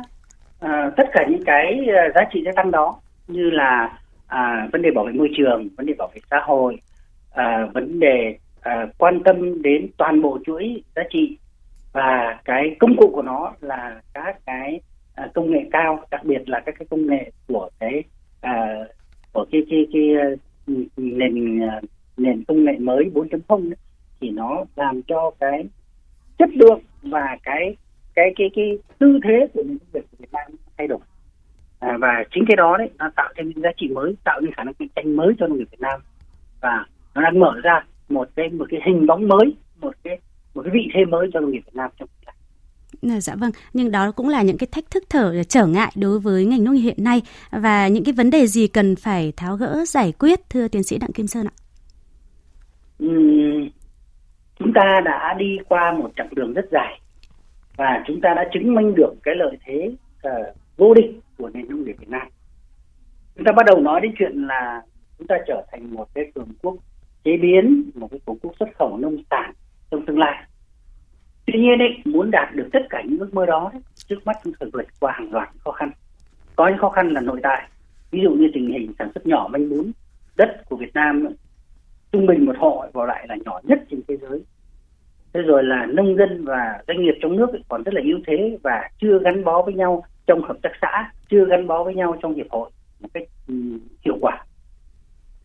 À, 0.60 0.92
tất 0.98 1.04
cả 1.14 1.26
những 1.30 1.44
cái 1.46 1.88
giá 2.16 2.22
trị 2.34 2.42
gia 2.46 2.52
tăng 2.56 2.72
đó 2.72 3.00
như 3.28 3.50
là 3.50 4.00
à, 4.28 4.68
vấn 4.72 4.82
đề 4.82 4.90
bảo 4.96 5.06
vệ 5.06 5.12
môi 5.12 5.30
trường, 5.38 5.68
vấn 5.78 5.86
đề 5.86 5.94
bảo 5.98 6.12
vệ 6.14 6.22
xã 6.32 6.38
hội, 6.46 6.82
à, 7.32 7.68
vấn 7.74 8.00
đề 8.00 8.38
à, 8.62 8.88
quan 8.98 9.24
tâm 9.24 9.62
đến 9.62 9.88
toàn 9.98 10.22
bộ 10.22 10.40
chuỗi 10.46 10.84
giá 10.96 11.02
trị 11.10 11.38
và 11.94 12.40
cái 12.46 12.76
công 12.80 12.96
cụ 12.98 13.12
của 13.14 13.22
nó 13.22 13.54
là 13.62 14.02
các 14.14 14.36
cái 14.46 14.80
công 15.34 15.52
nghệ 15.52 15.60
cao 15.72 16.00
đặc 16.12 16.24
biệt 16.24 16.50
là 16.50 16.60
các 16.66 16.76
cái 16.80 16.88
công 16.90 17.08
nghệ 17.08 17.32
của 17.48 17.70
cái 17.80 18.04
à, 18.48 18.88
của 19.34 19.46
cái 19.52 19.62
cái 19.70 19.88
cái, 19.94 20.16
à, 20.16 20.28
nền 20.98 21.62
à, 21.62 21.82
nền 22.18 22.44
công 22.44 22.64
nghệ 22.64 22.74
mới 22.80 23.12
4.0 23.14 23.72
thì 24.22 24.30
nó 24.30 24.66
làm 24.76 25.02
cho 25.02 25.32
cái 25.40 25.66
chất 26.38 26.50
lượng 26.54 26.80
và 27.02 27.38
cái 27.44 27.76
cái 28.16 28.34
cái 28.36 28.50
cái 28.56 28.78
tư 29.00 29.20
thế 29.24 29.48
của 29.54 29.64
nền 29.64 29.78
công 29.78 29.88
nghiệp 29.94 30.06
của 30.12 30.18
Việt 30.20 30.32
Nam 30.32 30.52
thay 30.78 30.88
đổi 30.88 31.00
à, 31.80 31.98
và 32.00 32.24
chính 32.32 32.46
cái 32.48 32.56
đó 32.56 32.78
đấy 32.78 32.90
nó 32.98 33.10
tạo 33.16 33.34
thêm 33.36 33.50
những 33.50 33.62
giá 33.62 33.70
trị 33.78 33.88
mới 33.88 34.16
tạo 34.24 34.42
nên 34.42 34.54
khả 34.54 34.64
năng 34.64 34.74
cạnh 34.74 34.88
tranh 34.96 35.16
mới 35.16 35.34
cho 35.40 35.48
nông 35.48 35.58
nghiệp 35.58 35.68
Việt 35.72 35.82
Nam 35.82 36.00
và 36.62 36.86
nó 37.16 37.22
đang 37.22 37.40
mở 37.40 37.54
ra 37.64 37.86
một 38.10 38.30
cái 38.36 38.50
một 38.50 38.66
cái 38.70 38.80
hình 38.86 39.08
bóng 39.08 39.28
mới 39.28 39.56
một 39.82 39.94
cái 40.04 40.20
một 40.56 40.62
cái 40.62 40.72
vị 40.74 40.90
thế 40.94 41.06
mới 41.06 41.30
cho 41.34 41.40
nông 41.40 41.52
nghiệp 41.52 41.62
Việt 41.66 41.76
Nam 41.76 41.90
trong. 42.00 42.10
Ờ, 43.02 43.20
dạ 43.20 43.36
vâng, 43.36 43.52
nhưng 43.74 43.92
đó 43.92 44.12
cũng 44.12 44.30
là 44.30 44.42
những 44.42 44.58
cái 44.58 44.68
thách 44.72 44.92
thức 44.92 45.04
thở 45.10 45.44
trở 45.44 45.66
ngại 45.66 45.92
đối 45.96 46.20
với 46.20 46.46
ngành 46.46 46.64
nông 46.64 46.76
nghiệp 46.76 46.82
hiện 46.82 47.04
nay 47.04 47.22
và 47.52 47.88
những 47.88 48.04
cái 48.04 48.14
vấn 48.14 48.30
đề 48.30 48.48
gì 48.48 48.68
cần 48.68 48.96
phải 48.96 49.34
tháo 49.38 49.56
gỡ 49.56 49.86
giải 49.88 50.14
quyết 50.20 50.40
thưa 50.50 50.68
tiến 50.68 50.84
sĩ 50.84 50.98
Đặng 50.98 51.12
Kim 51.12 51.28
Sơn 51.28 51.48
ạ? 51.48 51.56
Ừ, 53.00 53.08
chúng 54.60 54.74
ta 54.74 55.02
đã 55.06 55.36
đi 55.40 55.58
qua 55.70 55.94
một 55.94 56.12
chặng 56.16 56.36
đường 56.36 56.54
rất 56.54 56.66
dài 56.72 57.02
và 57.78 58.04
chúng 58.08 58.22
ta 58.22 58.34
đã 58.36 58.50
chứng 58.54 58.76
minh 58.76 58.96
được 58.96 59.14
cái 59.24 59.36
lợi 59.36 59.58
thế 59.66 59.92
uh, 60.28 60.56
vô 60.78 60.94
địch 60.94 61.20
của 61.38 61.50
nền 61.54 61.70
nông 61.70 61.84
nghiệp 61.84 61.96
Việt 62.00 62.10
Nam. 62.10 62.28
Chúng 63.36 63.46
ta 63.46 63.52
bắt 63.52 63.66
đầu 63.66 63.80
nói 63.80 64.02
đến 64.02 64.12
chuyện 64.20 64.48
là 64.48 64.82
chúng 65.18 65.28
ta 65.28 65.36
trở 65.48 65.66
thành 65.72 65.94
một 65.94 66.08
cái 66.14 66.32
cường 66.36 66.50
quốc 66.62 66.76
chế 67.24 67.32
biến, 67.42 67.90
một 67.96 68.08
cái 68.12 68.20
cường 68.26 68.40
quốc 68.42 68.54
xuất 68.60 68.70
khẩu 68.80 68.98
nông 68.98 69.24
sản 69.30 69.54
trong 69.92 70.06
tương 70.06 70.20
lai. 70.20 70.44
Tuy 71.48 71.60
nhiên 71.60 71.80
ấy, 71.80 71.98
muốn 72.06 72.32
đạt 72.32 72.56
được 72.56 72.70
tất 72.74 72.80
cả 72.90 73.02
những 73.06 73.20
ước 73.20 73.34
mơ 73.34 73.46
đó, 73.46 73.72
trước 73.96 74.26
mắt 74.26 74.38
chúng 74.44 74.54
phải 74.60 74.70
vượt 74.74 74.86
qua 75.00 75.12
hàng 75.12 75.32
loạt 75.32 75.50
khó 75.60 75.72
khăn. 75.72 75.92
Có 76.56 76.68
những 76.68 76.78
khó 76.78 76.90
khăn 76.90 77.10
là 77.10 77.22
nội 77.22 77.40
tại, 77.44 77.68
ví 78.12 78.20
dụ 78.24 78.30
như 78.32 78.48
tình 78.54 78.68
hình 78.68 78.94
sản 79.00 79.12
xuất 79.16 79.28
nhỏ 79.28 79.48
manh 79.52 79.70
mún, 79.70 79.92
đất 80.36 80.62
của 80.70 80.76
Việt 80.76 80.94
Nam 80.94 81.28
trung 82.12 82.26
bình 82.26 82.46
một 82.46 82.56
hộ 82.58 82.86
vào 82.94 83.06
lại 83.06 83.26
là 83.30 83.36
nhỏ 83.46 83.60
nhất 83.64 83.80
trên 83.92 84.02
thế 84.08 84.18
giới. 84.18 84.44
Thế 85.34 85.42
rồi 85.42 85.64
là 85.64 85.86
nông 85.86 86.16
dân 86.16 86.46
và 86.46 86.84
doanh 86.88 87.04
nghiệp 87.04 87.16
trong 87.22 87.36
nước 87.36 87.48
còn 87.70 87.84
rất 87.84 87.94
là 87.94 88.02
yếu 88.02 88.20
thế 88.28 88.58
và 88.64 88.90
chưa 89.02 89.20
gắn 89.24 89.44
bó 89.44 89.62
với 89.62 89.74
nhau 89.74 90.04
trong 90.28 90.42
hợp 90.42 90.58
tác 90.62 90.72
xã, 90.82 91.12
chưa 91.30 91.46
gắn 91.46 91.68
bó 91.68 91.84
với 91.84 91.96
nhau 91.96 92.18
trong 92.22 92.34
hiệp 92.34 92.46
hội 92.50 92.70
một 93.00 93.10
cách 93.14 93.24
ừ, 93.48 93.54
hiệu 94.06 94.18
quả. 94.22 94.46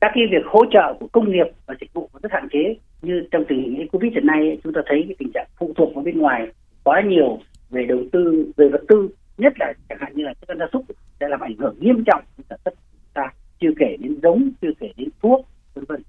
Các 0.03 0.11
cái 0.15 0.25
việc 0.31 0.47
hỗ 0.47 0.65
trợ 0.73 0.95
của 1.01 1.07
công 1.13 1.31
nghiệp 1.31 1.47
và 1.67 1.75
dịch 1.81 1.93
vụ 1.93 2.09
rất 2.23 2.33
hạn 2.33 2.49
chế. 2.53 2.77
Như 3.03 3.27
trong 3.31 3.45
tình 3.49 3.59
hình 3.59 3.89
Covid 3.89 4.13
hiện 4.13 4.27
nay 4.27 4.59
chúng 4.65 4.73
ta 4.73 4.81
thấy 4.87 5.05
cái 5.09 5.17
tình 5.19 5.31
trạng 5.35 5.47
phụ 5.59 5.73
thuộc 5.77 5.95
vào 5.95 6.05
bên 6.05 6.19
ngoài 6.19 6.47
quá 6.85 7.03
nhiều 7.07 7.39
về 7.71 7.85
đầu 7.89 7.99
tư 8.13 8.53
về 8.57 8.69
vật 8.69 8.81
tư 8.89 9.09
nhất 9.39 9.53
là 9.61 9.73
chẳng 9.89 9.99
hạn 10.01 10.13
như 10.15 10.25
là 10.25 10.35
thức 10.41 10.49
ăn 10.49 10.59
gia 10.59 10.67
súc 10.73 10.85
sẽ 11.21 11.29
làm 11.29 11.41
ảnh 11.41 11.57
hưởng 11.59 11.77
nghiêm 11.81 12.05
trọng 12.07 12.25
đến 12.39 12.47
sản 12.51 12.59
xuất 12.65 12.75
ta 13.15 13.23
chưa 13.61 13.71
kể 13.79 13.97
đến 14.01 14.21
giống 14.23 14.51
chưa 14.63 14.71
kể 14.81 14.93
đến 14.97 15.09
thuốc 15.23 15.47
vân 15.75 15.85
vân. 15.85 16.03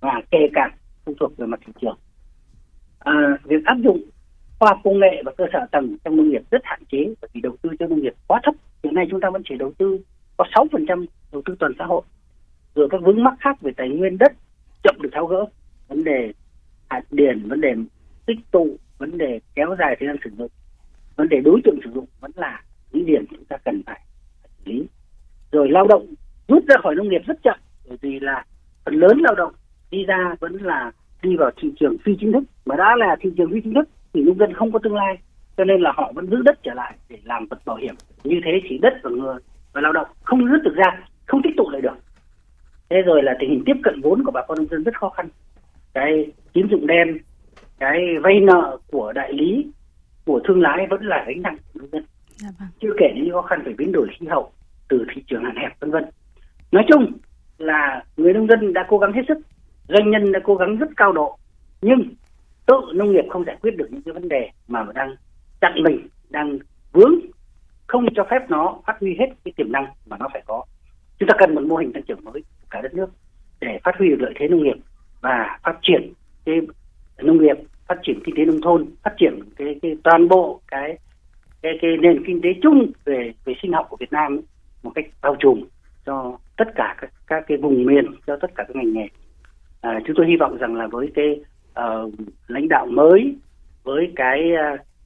Và 0.00 0.22
kể 0.30 0.48
cả 0.54 0.70
phụ 1.04 1.14
thuộc 1.20 1.36
về 1.36 1.46
mặt 1.46 1.60
thị 1.66 1.72
trường. 1.80 1.96
À, 2.98 3.38
việc 3.44 3.64
áp 3.64 3.76
dụng 3.84 4.00
khoa 4.58 4.68
học 4.68 4.78
công 4.84 4.98
nghệ 4.98 5.22
và 5.24 5.32
cơ 5.38 5.44
sở 5.52 5.66
tầng 5.72 5.96
trong 6.04 6.16
nông 6.16 6.28
nghiệp 6.28 6.42
rất 6.50 6.60
hạn 6.64 6.82
chế 6.92 6.98
bởi 7.20 7.28
vì 7.32 7.40
đầu 7.40 7.56
tư 7.62 7.70
cho 7.78 7.86
nông 7.86 8.02
nghiệp 8.02 8.14
quá 8.26 8.40
thấp. 8.44 8.54
Hiện 8.84 8.94
nay 8.94 9.06
chúng 9.10 9.20
ta 9.20 9.30
vẫn 9.30 9.42
chỉ 9.48 9.54
đầu 9.58 9.72
tư 9.78 9.98
có 10.36 10.44
6% 10.54 11.06
đầu 11.32 11.42
tư 11.44 11.56
toàn 11.58 11.72
xã 11.78 11.84
hội 11.84 12.02
rồi 12.80 12.88
các 12.90 13.00
vướng 13.04 13.22
mắc 13.22 13.34
khác 13.40 13.60
về 13.60 13.72
tài 13.76 13.88
nguyên 13.88 14.18
đất 14.18 14.32
chậm 14.82 14.94
được 15.00 15.08
tháo 15.12 15.26
gỡ. 15.26 15.44
Vấn 15.88 16.04
đề 16.04 16.32
hạt 16.90 17.02
điền, 17.10 17.48
vấn 17.48 17.60
đề 17.60 17.74
tích 18.26 18.38
tụ, 18.50 18.76
vấn 18.98 19.18
đề 19.18 19.40
kéo 19.54 19.76
dài 19.78 19.96
thời 20.00 20.08
gian 20.08 20.16
sử 20.24 20.30
dụng, 20.38 20.50
vấn 21.16 21.28
đề 21.28 21.40
đối 21.40 21.60
tượng 21.64 21.78
sử 21.84 21.90
dụng 21.94 22.06
vẫn 22.20 22.30
là 22.34 22.62
những 22.92 23.06
điểm 23.06 23.24
chúng 23.30 23.44
ta 23.44 23.56
cần 23.64 23.82
phải 23.86 24.00
xử 24.42 24.48
lý. 24.64 24.86
Rồi 25.52 25.68
lao 25.70 25.86
động 25.86 26.06
rút 26.48 26.64
ra 26.68 26.76
khỏi 26.82 26.94
nông 26.94 27.08
nghiệp 27.08 27.22
rất 27.26 27.38
chậm, 27.42 27.58
bởi 27.88 27.98
vì 28.00 28.20
là 28.20 28.44
phần 28.84 28.94
lớn 28.94 29.18
lao 29.20 29.34
động 29.34 29.52
đi 29.90 30.04
ra 30.04 30.34
vẫn 30.40 30.52
là 30.62 30.92
đi 31.22 31.36
vào 31.36 31.50
thị 31.56 31.72
trường 31.80 31.96
phi 32.04 32.12
chính 32.20 32.32
thức. 32.32 32.44
Mà 32.66 32.76
đã 32.76 32.96
là 32.96 33.16
thị 33.20 33.30
trường 33.36 33.50
phi 33.52 33.60
chính 33.60 33.74
thức 33.74 33.88
thì 34.12 34.22
nông 34.22 34.38
dân 34.38 34.54
không 34.54 34.72
có 34.72 34.78
tương 34.78 34.94
lai, 34.94 35.18
cho 35.56 35.64
nên 35.64 35.80
là 35.80 35.92
họ 35.96 36.12
vẫn 36.14 36.26
giữ 36.30 36.42
đất 36.42 36.58
trở 36.62 36.74
lại 36.74 36.94
để 37.08 37.18
làm 37.24 37.46
vật 37.46 37.58
bảo 37.64 37.76
hiểm. 37.76 37.94
Như 38.24 38.40
thế 38.44 38.60
thì 38.68 38.78
đất 38.78 38.92
và 39.02 39.10
người 39.10 39.36
và 39.72 39.80
lao 39.80 39.92
động 39.92 40.08
không 40.22 40.44
rút 40.44 40.60
được 40.64 40.74
ra, 40.74 40.98
không 41.26 41.42
tích 41.42 41.54
tụ 41.56 41.70
lại 41.70 41.80
được 41.80 41.96
thế 42.90 43.02
rồi 43.02 43.22
là 43.22 43.36
tình 43.40 43.50
hình 43.50 43.62
tiếp 43.66 43.76
cận 43.82 44.00
vốn 44.02 44.24
của 44.24 44.30
bà 44.30 44.42
con 44.48 44.58
nông 44.58 44.66
dân 44.70 44.82
rất 44.82 44.94
khó 44.94 45.08
khăn. 45.08 45.28
Cái 45.94 46.32
tín 46.52 46.66
dụng 46.70 46.86
đen 46.86 47.18
cái 47.78 47.98
vay 48.22 48.40
nợ 48.40 48.78
của 48.90 49.12
đại 49.12 49.32
lý 49.32 49.66
của 50.24 50.40
thương 50.44 50.62
lái 50.62 50.86
vẫn 50.90 51.02
là 51.02 51.24
gánh 51.26 51.42
nặng 51.42 51.56
của 51.56 51.80
nông 51.80 51.88
dân. 51.92 52.04
Dạ 52.36 52.48
vâng. 52.58 52.68
chưa 52.80 52.92
kể 52.98 53.06
những 53.14 53.32
khó 53.32 53.42
khăn 53.42 53.62
về 53.64 53.72
biến 53.78 53.92
đổi 53.92 54.08
khí 54.18 54.26
hậu 54.26 54.52
từ 54.88 55.04
thị 55.14 55.22
trường 55.26 55.44
hạn 55.44 55.56
hẹp 55.56 55.80
vân 55.80 55.90
vân. 55.90 56.04
Nói 56.72 56.84
chung 56.88 57.12
là 57.58 58.04
người 58.16 58.32
nông 58.32 58.46
dân 58.46 58.72
đã 58.72 58.86
cố 58.88 58.98
gắng 58.98 59.12
hết 59.12 59.22
sức 59.28 59.38
doanh 59.88 60.10
nhân 60.10 60.32
đã 60.32 60.40
cố 60.44 60.54
gắng 60.54 60.76
rất 60.76 60.88
cao 60.96 61.12
độ 61.12 61.38
nhưng 61.82 62.14
tự 62.66 62.80
nông 62.94 63.12
nghiệp 63.12 63.24
không 63.30 63.44
giải 63.44 63.56
quyết 63.62 63.76
được 63.76 63.86
những 63.90 64.02
cái 64.02 64.14
vấn 64.14 64.28
đề 64.28 64.50
mà 64.68 64.86
đang 64.94 65.14
chặn 65.60 65.72
mình 65.82 66.06
đang 66.30 66.58
vướng 66.92 67.14
không 67.86 68.06
cho 68.14 68.26
phép 68.30 68.50
nó 68.50 68.80
phát 68.86 68.96
huy 69.00 69.16
hết 69.18 69.26
cái 69.44 69.52
tiềm 69.56 69.72
năng 69.72 69.86
mà 70.06 70.16
nó 70.20 70.28
phải 70.32 70.42
có. 70.46 70.64
Chúng 71.18 71.28
ta 71.28 71.34
cần 71.38 71.54
một 71.54 71.62
mô 71.62 71.76
hình 71.76 71.92
tăng 71.92 72.02
trưởng 72.02 72.24
mới 72.24 72.42
cả 72.70 72.80
đất 72.80 72.94
nước 72.94 73.10
để 73.60 73.78
phát 73.84 73.96
huy 73.98 74.08
được 74.08 74.20
lợi 74.20 74.32
thế 74.36 74.48
nông 74.48 74.62
nghiệp 74.62 74.76
và 75.20 75.58
phát 75.62 75.78
triển 75.82 76.12
cái 76.44 76.60
nông 77.22 77.42
nghiệp 77.42 77.56
phát 77.88 77.98
triển 78.02 78.20
kinh 78.24 78.34
tế 78.36 78.44
nông 78.44 78.60
thôn 78.60 78.86
phát 79.02 79.14
triển 79.16 79.40
cái, 79.56 79.78
cái 79.82 79.96
toàn 80.04 80.28
bộ 80.28 80.60
cái 80.68 80.98
cái 81.62 81.72
cái 81.82 81.90
nền 82.00 82.24
kinh 82.26 82.40
tế 82.42 82.48
chung 82.62 82.92
về 83.04 83.32
về 83.44 83.54
sinh 83.62 83.72
học 83.72 83.86
của 83.90 83.96
Việt 84.00 84.12
Nam 84.12 84.40
một 84.82 84.92
cách 84.94 85.04
bao 85.22 85.36
trùm 85.38 85.64
cho 86.06 86.38
tất 86.56 86.68
cả 86.74 86.96
các, 87.00 87.10
các 87.26 87.44
cái 87.46 87.58
vùng 87.58 87.84
miền 87.84 88.04
cho 88.26 88.36
tất 88.36 88.50
cả 88.54 88.64
các 88.68 88.76
ngành 88.76 88.92
nghề. 88.92 89.08
À, 89.80 90.00
chúng 90.06 90.16
tôi 90.16 90.26
hy 90.26 90.36
vọng 90.36 90.58
rằng 90.58 90.74
là 90.74 90.86
với 90.86 91.12
cái 91.14 91.40
uh, 91.70 92.14
lãnh 92.48 92.68
đạo 92.68 92.86
mới 92.86 93.36
với 93.82 94.12
cái 94.16 94.50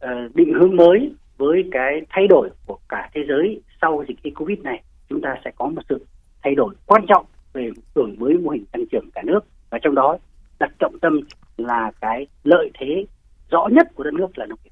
uh, 0.04 0.34
định 0.34 0.52
hướng 0.54 0.76
mới 0.76 1.12
với 1.36 1.68
cái 1.70 2.02
thay 2.10 2.26
đổi 2.26 2.50
của 2.66 2.78
cả 2.88 3.10
thế 3.14 3.24
giới 3.28 3.60
sau 3.80 4.04
dịch 4.08 4.34
covid 4.34 4.58
này 4.58 4.82
chúng 5.08 5.20
ta 5.20 5.36
sẽ 5.44 5.50
có 5.56 5.66
một 5.66 5.82
sự 5.88 6.06
thay 6.42 6.54
đổi 6.54 6.74
quan 6.86 7.04
trọng 7.08 7.26
về 7.54 7.70
đổi 7.94 8.14
mới 8.18 8.34
mô 8.38 8.50
hình 8.50 8.64
tăng 8.72 8.84
trưởng 8.92 9.10
cả 9.14 9.22
nước 9.24 9.40
và 9.70 9.78
trong 9.82 9.94
đó 9.94 10.18
đặt 10.58 10.70
trọng 10.78 10.98
tâm 11.02 11.20
là 11.56 11.92
cái 12.00 12.26
lợi 12.44 12.70
thế 12.80 13.06
rõ 13.50 13.68
nhất 13.72 13.88
của 13.94 14.04
đất 14.04 14.14
nước 14.14 14.38
là 14.38 14.46
nông 14.46 14.58
nghiệp. 14.64 14.70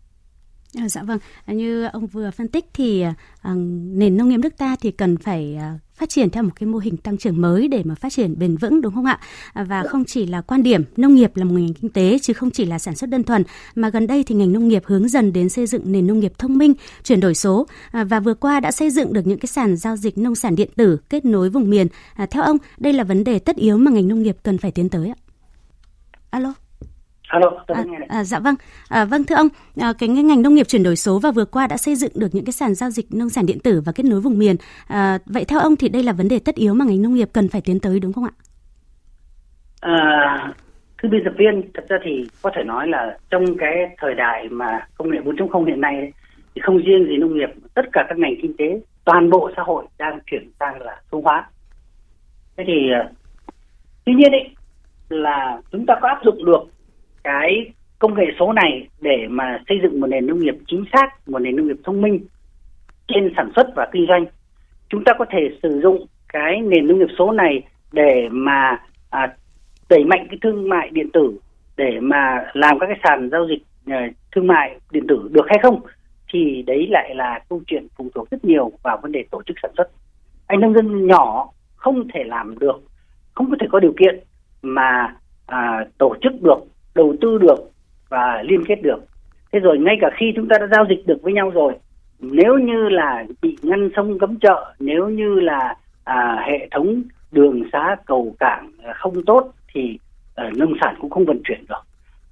À, 0.81 0.89
dạ 0.89 1.03
vâng, 1.03 1.19
như 1.47 1.85
ông 1.85 2.07
vừa 2.07 2.31
phân 2.31 2.49
tích 2.49 2.65
thì 2.75 3.03
à, 3.03 3.15
à 3.43 3.53
nền 3.95 4.17
nông 4.17 4.29
nghiệp 4.29 4.37
nước 4.37 4.59
ta 4.59 4.77
thì 4.81 4.91
cần 4.91 5.17
phải 5.17 5.57
à, 5.57 5.79
phát 6.03 6.09
triển 6.09 6.31
theo 6.31 6.43
một 6.43 6.51
cái 6.57 6.67
mô 6.67 6.79
hình 6.79 6.97
tăng 6.97 7.19
trưởng 7.19 7.41
mới 7.41 7.69
để 7.69 7.83
mà 7.85 7.95
phát 7.95 8.13
triển 8.13 8.39
bền 8.39 8.57
vững 8.57 8.81
đúng 8.81 8.95
không 8.95 9.05
ạ? 9.05 9.21
À, 9.53 9.65
và 9.65 9.83
không 9.89 10.05
chỉ 10.05 10.27
là 10.27 10.41
quan 10.41 10.63
điểm 10.63 10.85
nông 10.97 11.15
nghiệp 11.15 11.37
là 11.37 11.45
một 11.45 11.55
ngành 11.55 11.75
kinh 11.75 11.91
tế 11.91 12.19
chứ 12.23 12.33
không 12.33 12.51
chỉ 12.51 12.65
là 12.65 12.79
sản 12.79 12.97
xuất 12.97 13.11
đơn 13.11 13.23
thuần 13.23 13.45
mà 13.75 13.89
gần 13.89 14.07
đây 14.07 14.25
thì 14.25 14.35
ngành 14.35 14.53
nông 14.53 14.69
nghiệp 14.69 14.83
hướng 14.87 15.09
dần 15.09 15.33
đến 15.33 15.49
xây 15.49 15.67
dựng 15.67 15.93
nền 15.93 16.07
nông 16.07 16.21
nghiệp 16.21 16.33
thông 16.39 16.59
minh, 16.59 16.75
chuyển 17.05 17.21
đổi 17.21 17.35
số 17.35 17.67
à, 17.91 18.05
và 18.05 18.21
vừa 18.21 18.35
qua 18.35 18.61
đã 18.61 18.73
xây 18.73 18.91
dựng 18.91 19.13
được 19.13 19.27
những 19.27 19.39
cái 19.39 19.47
sàn 19.47 19.77
giao 19.77 19.97
dịch 19.97 20.19
nông 20.19 20.35
sản 20.35 20.55
điện 20.55 20.71
tử 20.77 20.99
kết 21.11 21.25
nối 21.25 21.51
vùng 21.51 21.71
miền. 21.71 21.87
À, 22.15 22.27
theo 22.27 22.43
ông, 22.43 22.57
đây 22.79 22.93
là 22.93 23.05
vấn 23.05 23.25
đề 23.25 23.39
tất 23.39 23.57
yếu 23.57 23.79
mà 23.79 23.91
ngành 23.91 24.09
nông 24.09 24.23
nghiệp 24.23 24.37
cần 24.43 24.59
phải 24.59 24.71
tiến 24.71 24.89
tới 24.89 25.09
ạ. 25.09 25.17
Alo. 26.31 26.53
Alo, 27.33 27.51
tôi 27.67 27.77
à, 27.77 27.85
à, 28.09 28.25
dạ 28.25 28.39
vâng, 28.39 28.55
à, 28.89 29.05
vâng 29.05 29.25
thưa 29.25 29.35
ông, 29.35 29.49
à, 29.81 29.93
cái 29.99 30.09
ngành 30.09 30.43
nông 30.43 30.55
nghiệp 30.55 30.69
chuyển 30.69 30.83
đổi 30.83 30.97
số 30.97 31.19
và 31.19 31.31
vừa 31.31 31.45
qua 31.45 31.67
đã 31.67 31.77
xây 31.77 31.95
dựng 31.95 32.13
được 32.15 32.29
những 32.33 32.45
cái 32.45 32.53
sàn 32.53 32.75
giao 32.75 32.91
dịch 32.91 33.07
nông 33.15 33.29
sản 33.29 33.47
điện 33.47 33.59
tử 33.65 33.83
và 33.87 33.93
kết 33.93 34.07
nối 34.07 34.21
vùng 34.21 34.39
miền. 34.39 34.57
À, 34.89 35.19
vậy 35.27 35.45
theo 35.45 35.61
ông 35.61 35.77
thì 35.77 35.89
đây 35.89 36.03
là 36.03 36.13
vấn 36.13 36.29
đề 36.29 36.39
tất 36.39 36.55
yếu 36.55 36.75
mà 36.75 36.85
ngành 36.85 37.03
nông 37.03 37.15
nghiệp 37.15 37.29
cần 37.33 37.49
phải 37.49 37.61
tiến 37.61 37.81
tới 37.81 38.01
đúng 38.01 38.13
không 38.13 38.25
ạ? 38.25 38.35
À, 39.81 40.55
thưa 41.03 41.09
biên 41.09 41.25
tập 41.25 41.35
viên, 41.39 41.63
thật 41.75 41.85
ra 41.89 41.97
thì 42.05 42.29
có 42.43 42.51
thể 42.57 42.65
nói 42.65 42.89
là 42.89 43.19
trong 43.31 43.45
cái 43.59 43.75
thời 43.99 44.15
đại 44.15 44.49
mà 44.49 44.87
công 44.99 45.11
nghệ 45.11 45.19
4.0 45.25 45.65
hiện 45.65 45.81
nay 45.81 46.13
thì 46.55 46.61
không 46.65 46.79
riêng 46.79 47.07
gì 47.09 47.17
nông 47.17 47.39
nghiệp, 47.39 47.51
tất 47.75 47.83
cả 47.93 48.07
các 48.09 48.19
ngành 48.19 48.35
kinh 48.43 48.57
tế, 48.59 48.81
toàn 49.05 49.31
bộ 49.31 49.51
xã 49.57 49.63
hội 49.63 49.85
đang 49.99 50.19
chuyển 50.27 50.51
sang 50.61 50.81
là 50.81 51.01
số 51.13 51.21
hóa. 51.25 51.49
Thế 52.57 52.65
thì 52.67 52.91
à, 52.93 53.09
tuy 54.05 54.15
nhiên 54.15 54.33
ấy 54.33 54.51
là 55.09 55.61
chúng 55.73 55.87
ta 55.87 55.95
có 56.03 56.09
áp 56.09 56.19
dụng 56.25 56.45
được 56.45 56.72
cái 57.25 57.73
công 57.99 58.15
nghệ 58.15 58.25
số 58.39 58.53
này 58.53 58.89
để 59.01 59.27
mà 59.31 59.59
xây 59.69 59.79
dựng 59.83 60.01
một 60.01 60.07
nền 60.07 60.27
nông 60.27 60.39
nghiệp 60.39 60.55
chính 60.67 60.85
xác, 60.93 61.29
một 61.29 61.39
nền 61.39 61.57
nông 61.57 61.67
nghiệp 61.67 61.77
thông 61.85 62.01
minh 62.01 62.27
trên 63.09 63.33
sản 63.37 63.53
xuất 63.57 63.67
và 63.77 63.89
kinh 63.93 64.07
doanh. 64.09 64.25
Chúng 64.89 65.05
ta 65.05 65.13
có 65.19 65.25
thể 65.31 65.59
sử 65.63 65.81
dụng 65.83 66.07
cái 66.33 66.61
nền 66.61 66.89
nông 66.89 66.99
nghiệp 66.99 67.15
số 67.19 67.33
này 67.33 67.63
để 67.93 68.29
mà 68.31 68.81
à, 69.11 69.37
đẩy 69.89 70.05
mạnh 70.05 70.27
cái 70.29 70.39
thương 70.43 70.69
mại 70.69 70.91
điện 70.91 71.11
tử 71.13 71.39
để 71.77 72.01
mà 72.01 72.45
làm 72.53 72.79
các 72.79 72.87
cái 72.87 73.01
sàn 73.05 73.31
giao 73.31 73.47
dịch 73.49 73.63
uh, 73.91 74.15
thương 74.33 74.47
mại 74.47 74.77
điện 74.91 75.07
tử 75.09 75.29
được 75.33 75.47
hay 75.49 75.59
không 75.63 75.81
thì 76.33 76.63
đấy 76.67 76.87
lại 76.91 77.15
là 77.15 77.41
câu 77.49 77.63
chuyện 77.67 77.87
phụ 77.97 78.09
thuộc 78.15 78.31
rất 78.31 78.45
nhiều 78.45 78.73
vào 78.83 78.99
vấn 79.03 79.13
đề 79.13 79.25
tổ 79.31 79.43
chức 79.47 79.57
sản 79.63 79.71
xuất. 79.77 79.91
Anh 80.47 80.61
nông 80.61 80.75
dân 80.75 81.07
nhỏ 81.07 81.51
không 81.77 82.09
thể 82.15 82.25
làm 82.25 82.59
được, 82.59 82.83
không 83.35 83.51
có 83.51 83.57
thể 83.61 83.67
có 83.71 83.81
điều 83.81 83.93
kiện 83.99 84.21
mà 84.63 85.15
à, 85.47 85.85
tổ 85.99 86.15
chức 86.23 86.33
được 86.43 86.59
đầu 86.95 87.15
tư 87.21 87.39
được 87.39 87.71
và 88.09 88.43
liên 88.43 88.65
kết 88.69 88.83
được. 88.83 88.99
Thế 89.53 89.59
rồi 89.59 89.79
ngay 89.79 89.97
cả 90.01 90.11
khi 90.17 90.33
chúng 90.37 90.49
ta 90.49 90.57
đã 90.59 90.67
giao 90.73 90.85
dịch 90.89 91.07
được 91.07 91.23
với 91.23 91.33
nhau 91.33 91.51
rồi 91.51 91.73
nếu 92.21 92.59
như 92.59 92.89
là 92.89 93.25
bị 93.43 93.57
ngăn 93.63 93.91
sông 93.97 94.19
cấm 94.19 94.39
chợ 94.39 94.75
nếu 94.79 95.09
như 95.09 95.41
là 95.41 95.77
à, 96.05 96.45
hệ 96.47 96.69
thống 96.71 97.03
đường 97.33 97.63
xá 97.73 97.97
cầu 98.07 98.35
cảng 98.39 98.73
không 98.95 99.25
tốt 99.27 99.53
thì 99.75 99.99
à, 100.35 100.51
nông 100.57 100.75
sản 100.81 100.95
cũng 101.01 101.11
không 101.11 101.25
vận 101.25 101.41
chuyển 101.45 101.65
được. 101.69 101.83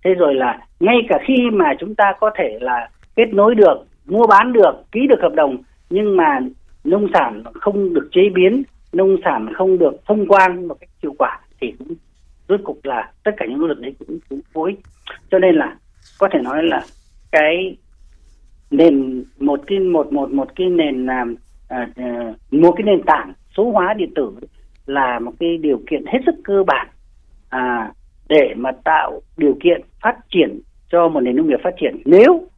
Thế 0.04 0.14
rồi 0.14 0.34
là 0.34 0.58
ngay 0.80 0.96
cả 1.08 1.18
khi 1.26 1.50
mà 1.52 1.74
chúng 1.78 1.94
ta 1.94 2.12
có 2.20 2.30
thể 2.38 2.58
là 2.60 2.88
kết 3.16 3.34
nối 3.34 3.54
được 3.54 3.84
mua 4.06 4.26
bán 4.26 4.52
được 4.52 4.72
ký 4.92 5.06
được 5.06 5.20
hợp 5.22 5.32
đồng 5.34 5.56
nhưng 5.90 6.16
mà 6.16 6.38
nông 6.84 7.06
sản 7.14 7.42
không 7.54 7.94
được 7.94 8.08
chế 8.12 8.22
biến 8.34 8.62
nông 8.92 9.16
sản 9.24 9.52
không 9.54 9.78
được 9.78 9.92
thông 10.06 10.26
quan 10.28 10.68
một 10.68 10.76
cách 10.80 10.90
hiệu 11.02 11.14
quả 11.18 11.40
thì 11.60 11.72
cũng 11.78 11.88
rốt 12.50 12.60
cục 12.64 12.84
là 12.84 13.12
tất 13.24 13.30
cả 13.36 13.46
những 13.48 13.58
nỗ 13.58 13.66
lực 13.66 13.80
đấy 13.80 13.94
cũng 13.98 14.18
cũng 14.28 14.40
vô 14.52 14.62
ích. 14.62 14.78
Cho 15.30 15.38
nên 15.38 15.54
là 15.54 15.76
có 16.18 16.28
thể 16.32 16.38
nói 16.42 16.62
là 16.62 16.84
cái 17.32 17.76
nền 18.70 19.24
một 19.38 19.60
cái 19.66 19.78
một 19.78 20.12
một 20.12 20.30
một 20.30 20.48
cái 20.56 20.66
nền 20.66 21.06
làm 21.06 21.36
một 22.50 22.72
cái 22.76 22.84
nền 22.84 23.02
tảng 23.06 23.32
số 23.56 23.70
hóa 23.70 23.94
điện 23.94 24.12
tử 24.14 24.32
là 24.86 25.18
một 25.18 25.32
cái 25.40 25.56
điều 25.56 25.80
kiện 25.90 26.06
hết 26.06 26.18
sức 26.26 26.34
cơ 26.44 26.62
bản 26.66 26.88
à, 27.48 27.92
để 28.28 28.54
mà 28.56 28.70
tạo 28.84 29.20
điều 29.36 29.56
kiện 29.62 29.80
phát 30.02 30.16
triển 30.30 30.60
cho 30.90 31.08
một 31.08 31.20
nền 31.20 31.36
nông 31.36 31.48
nghiệp 31.48 31.60
phát 31.64 31.74
triển. 31.80 32.02
Nếu 32.04 32.48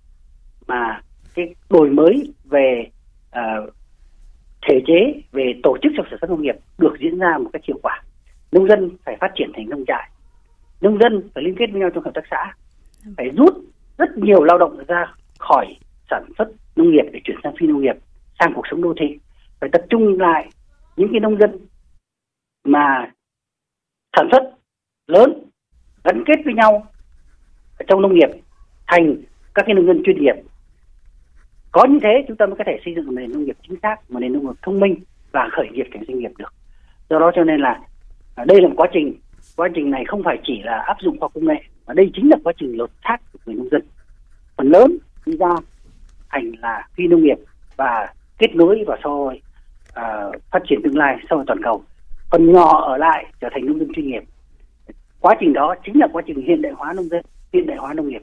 mà 0.67 1.01
cái 1.35 1.55
đổi 1.71 1.91
mới 1.91 2.33
về 2.45 2.87
uh, 3.29 3.75
thể 4.69 4.81
chế 4.87 5.23
về 5.33 5.53
tổ 5.63 5.77
chức 5.83 5.93
trong 5.97 6.07
sản 6.11 6.19
xuất 6.21 6.31
nông 6.31 6.43
nghiệp 6.43 6.57
được 6.79 6.95
diễn 7.01 7.19
ra 7.19 7.39
một 7.39 7.51
cách 7.53 7.63
hiệu 7.65 7.79
quả 7.83 8.03
nông 8.53 8.69
dân 8.69 8.91
phải 9.05 9.17
phát 9.21 9.33
triển 9.35 9.51
thành 9.55 9.69
nông 9.69 9.85
trại. 9.87 10.11
Nông 10.81 10.99
dân 10.99 11.31
phải 11.35 11.45
liên 11.45 11.55
kết 11.59 11.67
với 11.73 11.81
nhau 11.81 11.91
trong 11.95 12.05
hợp 12.05 12.15
tác 12.15 12.25
xã. 12.31 12.55
Phải 13.17 13.31
rút 13.37 13.55
rất 13.99 14.17
nhiều 14.17 14.45
lao 14.45 14.59
động 14.59 14.85
ra 14.89 15.15
khỏi 15.39 15.67
sản 16.11 16.25
xuất 16.39 16.49
nông 16.77 16.91
nghiệp 16.91 17.05
để 17.13 17.21
chuyển 17.25 17.37
sang 17.43 17.55
phi 17.61 17.67
nông 17.67 17.81
nghiệp, 17.81 17.97
sang 18.39 18.53
cuộc 18.55 18.67
sống 18.71 18.83
đô 18.83 18.95
thị. 19.01 19.19
Phải 19.61 19.71
tập 19.73 19.83
trung 19.91 20.21
lại 20.21 20.49
những 20.97 21.09
cái 21.13 21.21
nông 21.21 21.39
dân 21.39 21.59
mà 22.65 23.11
sản 24.17 24.29
xuất 24.33 24.43
lớn, 25.07 25.45
gắn 26.05 26.25
kết 26.27 26.43
với 26.45 26.55
nhau 26.55 26.87
trong 27.87 28.03
nông 28.03 28.15
nghiệp, 28.15 28.29
thành 28.87 29.17
các 29.55 29.63
cái 29.67 29.75
nông 29.75 29.87
dân 29.87 30.03
chuyên 30.05 30.23
nghiệp. 30.23 30.35
Có 31.73 31.85
như 31.85 31.99
thế 32.03 32.25
chúng 32.29 32.37
ta 32.37 32.47
mới 32.47 32.57
có 32.59 32.65
thể 32.67 32.81
xây 32.85 32.95
dựng 32.95 33.07
một 33.07 33.13
nền 33.17 33.33
nông 33.33 33.45
nghiệp 33.45 33.57
chính 33.63 33.81
xác, 33.83 34.11
một 34.11 34.21
nền 34.21 34.33
nông 34.33 34.47
nghiệp 34.47 34.57
thông 34.63 34.81
minh 34.81 34.95
và 35.33 35.49
khởi 35.53 35.69
nghiệp 35.69 35.87
thành 35.93 36.05
doanh 36.09 36.19
nghiệp 36.19 36.31
được. 36.39 36.55
Do 37.11 37.19
đó 37.19 37.31
cho 37.35 37.45
nên 37.45 37.61
là 37.61 37.81
đây 38.37 38.61
là 38.61 38.69
một 38.69 38.75
quá 38.77 38.89
trình 38.93 39.15
quá 39.57 39.69
trình 39.75 39.91
này 39.91 40.05
không 40.05 40.23
phải 40.23 40.39
chỉ 40.45 40.63
là 40.63 40.79
áp 40.79 40.97
dụng 41.01 41.21
khoa 41.21 41.29
công 41.29 41.47
nghệ 41.47 41.63
mà 41.87 41.95
đây 41.95 42.11
chính 42.15 42.31
là 42.31 42.37
quá 42.45 42.53
trình 42.59 42.79
lột 42.79 42.91
xác 43.05 43.17
của 43.33 43.39
người 43.47 43.55
nông 43.55 43.69
dân. 43.71 43.83
Phần 44.57 44.69
lớn 44.71 44.99
đi 45.27 45.37
ra 45.37 45.51
thành 46.31 46.53
là 46.59 46.89
phi 46.97 47.07
nông 47.07 47.23
nghiệp 47.23 47.39
và 47.77 48.15
kết 48.39 48.55
nối 48.55 48.85
vào 48.87 48.97
sau 49.03 49.13
uh, 49.13 49.35
à, 49.95 50.31
phát 50.51 50.63
triển 50.69 50.81
tương 50.85 50.97
lai 50.97 51.17
sau 51.31 51.45
toàn 51.47 51.63
cầu. 51.63 51.83
Phần 52.31 52.53
nhỏ 52.53 52.85
ở 52.87 52.97
lại 52.97 53.27
trở 53.41 53.49
thành 53.53 53.67
nông 53.67 53.79
dân 53.79 53.89
chuyên 53.95 54.07
nghiệp. 54.07 54.23
Quá 55.21 55.37
trình 55.41 55.53
đó 55.53 55.75
chính 55.85 55.99
là 55.99 56.09
quá 56.13 56.23
trình 56.27 56.47
hiện 56.47 56.63
đại 56.63 56.73
hóa 56.73 56.93
nông 56.93 57.09
dân 57.09 57.25
hiện 57.53 57.67
đại 57.67 57.77
hóa 57.77 57.95
nông 57.95 58.09
nghiệp. 58.09 58.23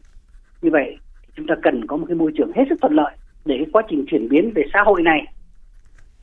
Như 0.61 0.69
vậy 0.71 0.97
chúng 1.35 1.47
ta 1.47 1.55
cần 1.63 1.87
có 1.87 1.97
một 1.97 2.05
cái 2.07 2.15
môi 2.15 2.31
trường 2.37 2.51
hết 2.55 2.63
sức 2.69 2.75
thuận 2.81 2.93
lợi 2.93 3.15
để 3.45 3.55
cái 3.57 3.67
quá 3.73 3.83
trình 3.89 4.05
chuyển 4.07 4.29
biến 4.29 4.51
về 4.55 4.63
xã 4.73 4.81
hội 4.85 5.01
này 5.01 5.25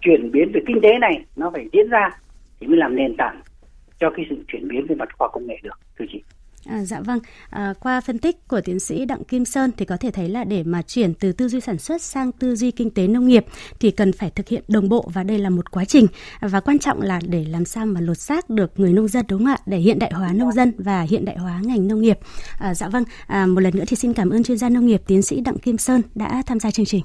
chuyển 0.01 0.31
biến 0.33 0.53
về 0.55 0.61
kinh 0.66 0.81
tế 0.83 0.99
này 0.99 1.25
nó 1.37 1.51
phải 1.51 1.68
diễn 1.72 1.88
ra 1.88 2.11
thì 2.61 2.66
mới 2.66 2.77
làm 2.77 2.96
nền 2.96 3.16
tảng 3.16 3.40
cho 4.00 4.11
cái 4.16 4.26
sự 4.30 4.37
chuyển 4.48 4.68
biến 4.68 4.87
về 4.88 4.94
mặt 4.94 5.09
khoa 5.18 5.28
công 5.32 5.46
nghệ 5.46 5.56
được 5.62 5.78
thưa 5.98 6.04
chị. 6.12 6.22
À, 6.68 6.85
dạ 6.85 7.00
vâng, 7.00 7.18
à, 7.50 7.74
qua 7.80 8.00
phân 8.00 8.18
tích 8.18 8.48
của 8.48 8.61
tiến 8.61 8.80
sĩ 8.80 9.04
Đặng 9.04 9.24
Kim 9.24 9.44
Sơn 9.44 9.70
thì 9.76 9.85
có 9.85 9.96
thể 9.96 10.11
thấy 10.11 10.28
là 10.28 10.44
để 10.44 10.62
mà 10.62 10.82
chuyển 10.82 11.14
từ 11.14 11.32
tư 11.32 11.48
duy 11.48 11.61
sản 11.61 11.78
xuất 11.78 12.02
sang 12.02 12.32
tư 12.32 12.56
duy 12.56 12.70
kinh 12.70 12.90
tế 12.90 13.09
nông 13.09 13.26
nghiệp 13.26 13.44
thì 13.80 13.90
cần 13.90 14.12
phải 14.12 14.30
thực 14.30 14.48
hiện 14.48 14.64
đồng 14.68 14.88
bộ 14.88 15.11
và 15.14 15.22
đây 15.22 15.38
là 15.38 15.50
một 15.50 15.70
quá 15.70 15.85
trình. 15.85 16.06
Và 16.40 16.61
quan 16.61 16.78
trọng 16.78 17.02
là 17.02 17.20
để 17.28 17.44
làm 17.44 17.64
sao 17.64 17.87
mà 17.87 18.00
lột 18.00 18.18
xác 18.18 18.50
được 18.50 18.80
người 18.80 18.92
nông 18.92 19.09
dân 19.09 19.26
đúng 19.28 19.44
không 19.44 19.54
ạ? 19.54 19.59
Để 19.66 19.78
hiện 19.78 19.98
đại 19.98 20.12
hóa 20.12 20.32
nông 20.32 20.52
dân 20.52 20.72
và 20.78 21.02
hiện 21.02 21.24
đại 21.24 21.37
hóa 21.37 21.61
ngành 21.64 21.88
nông 21.88 22.00
nghiệp. 22.00 22.18
À, 22.59 22.74
dạ 22.74 22.88
vâng, 22.88 23.04
à, 23.26 23.46
một 23.46 23.61
lần 23.61 23.76
nữa 23.76 23.85
thì 23.87 23.96
xin 23.96 24.12
cảm 24.12 24.30
ơn 24.30 24.42
chuyên 24.42 24.59
gia 24.59 24.68
nông 24.68 24.87
nghiệp 24.87 25.02
tiến 25.06 25.22
sĩ 25.22 25.40
Đặng 25.40 25.59
Kim 25.59 25.78
Sơn 25.78 26.02
đã 26.14 26.42
tham 26.46 26.61
gia 26.61 26.70
chương 26.70 26.87
trình. 26.87 27.02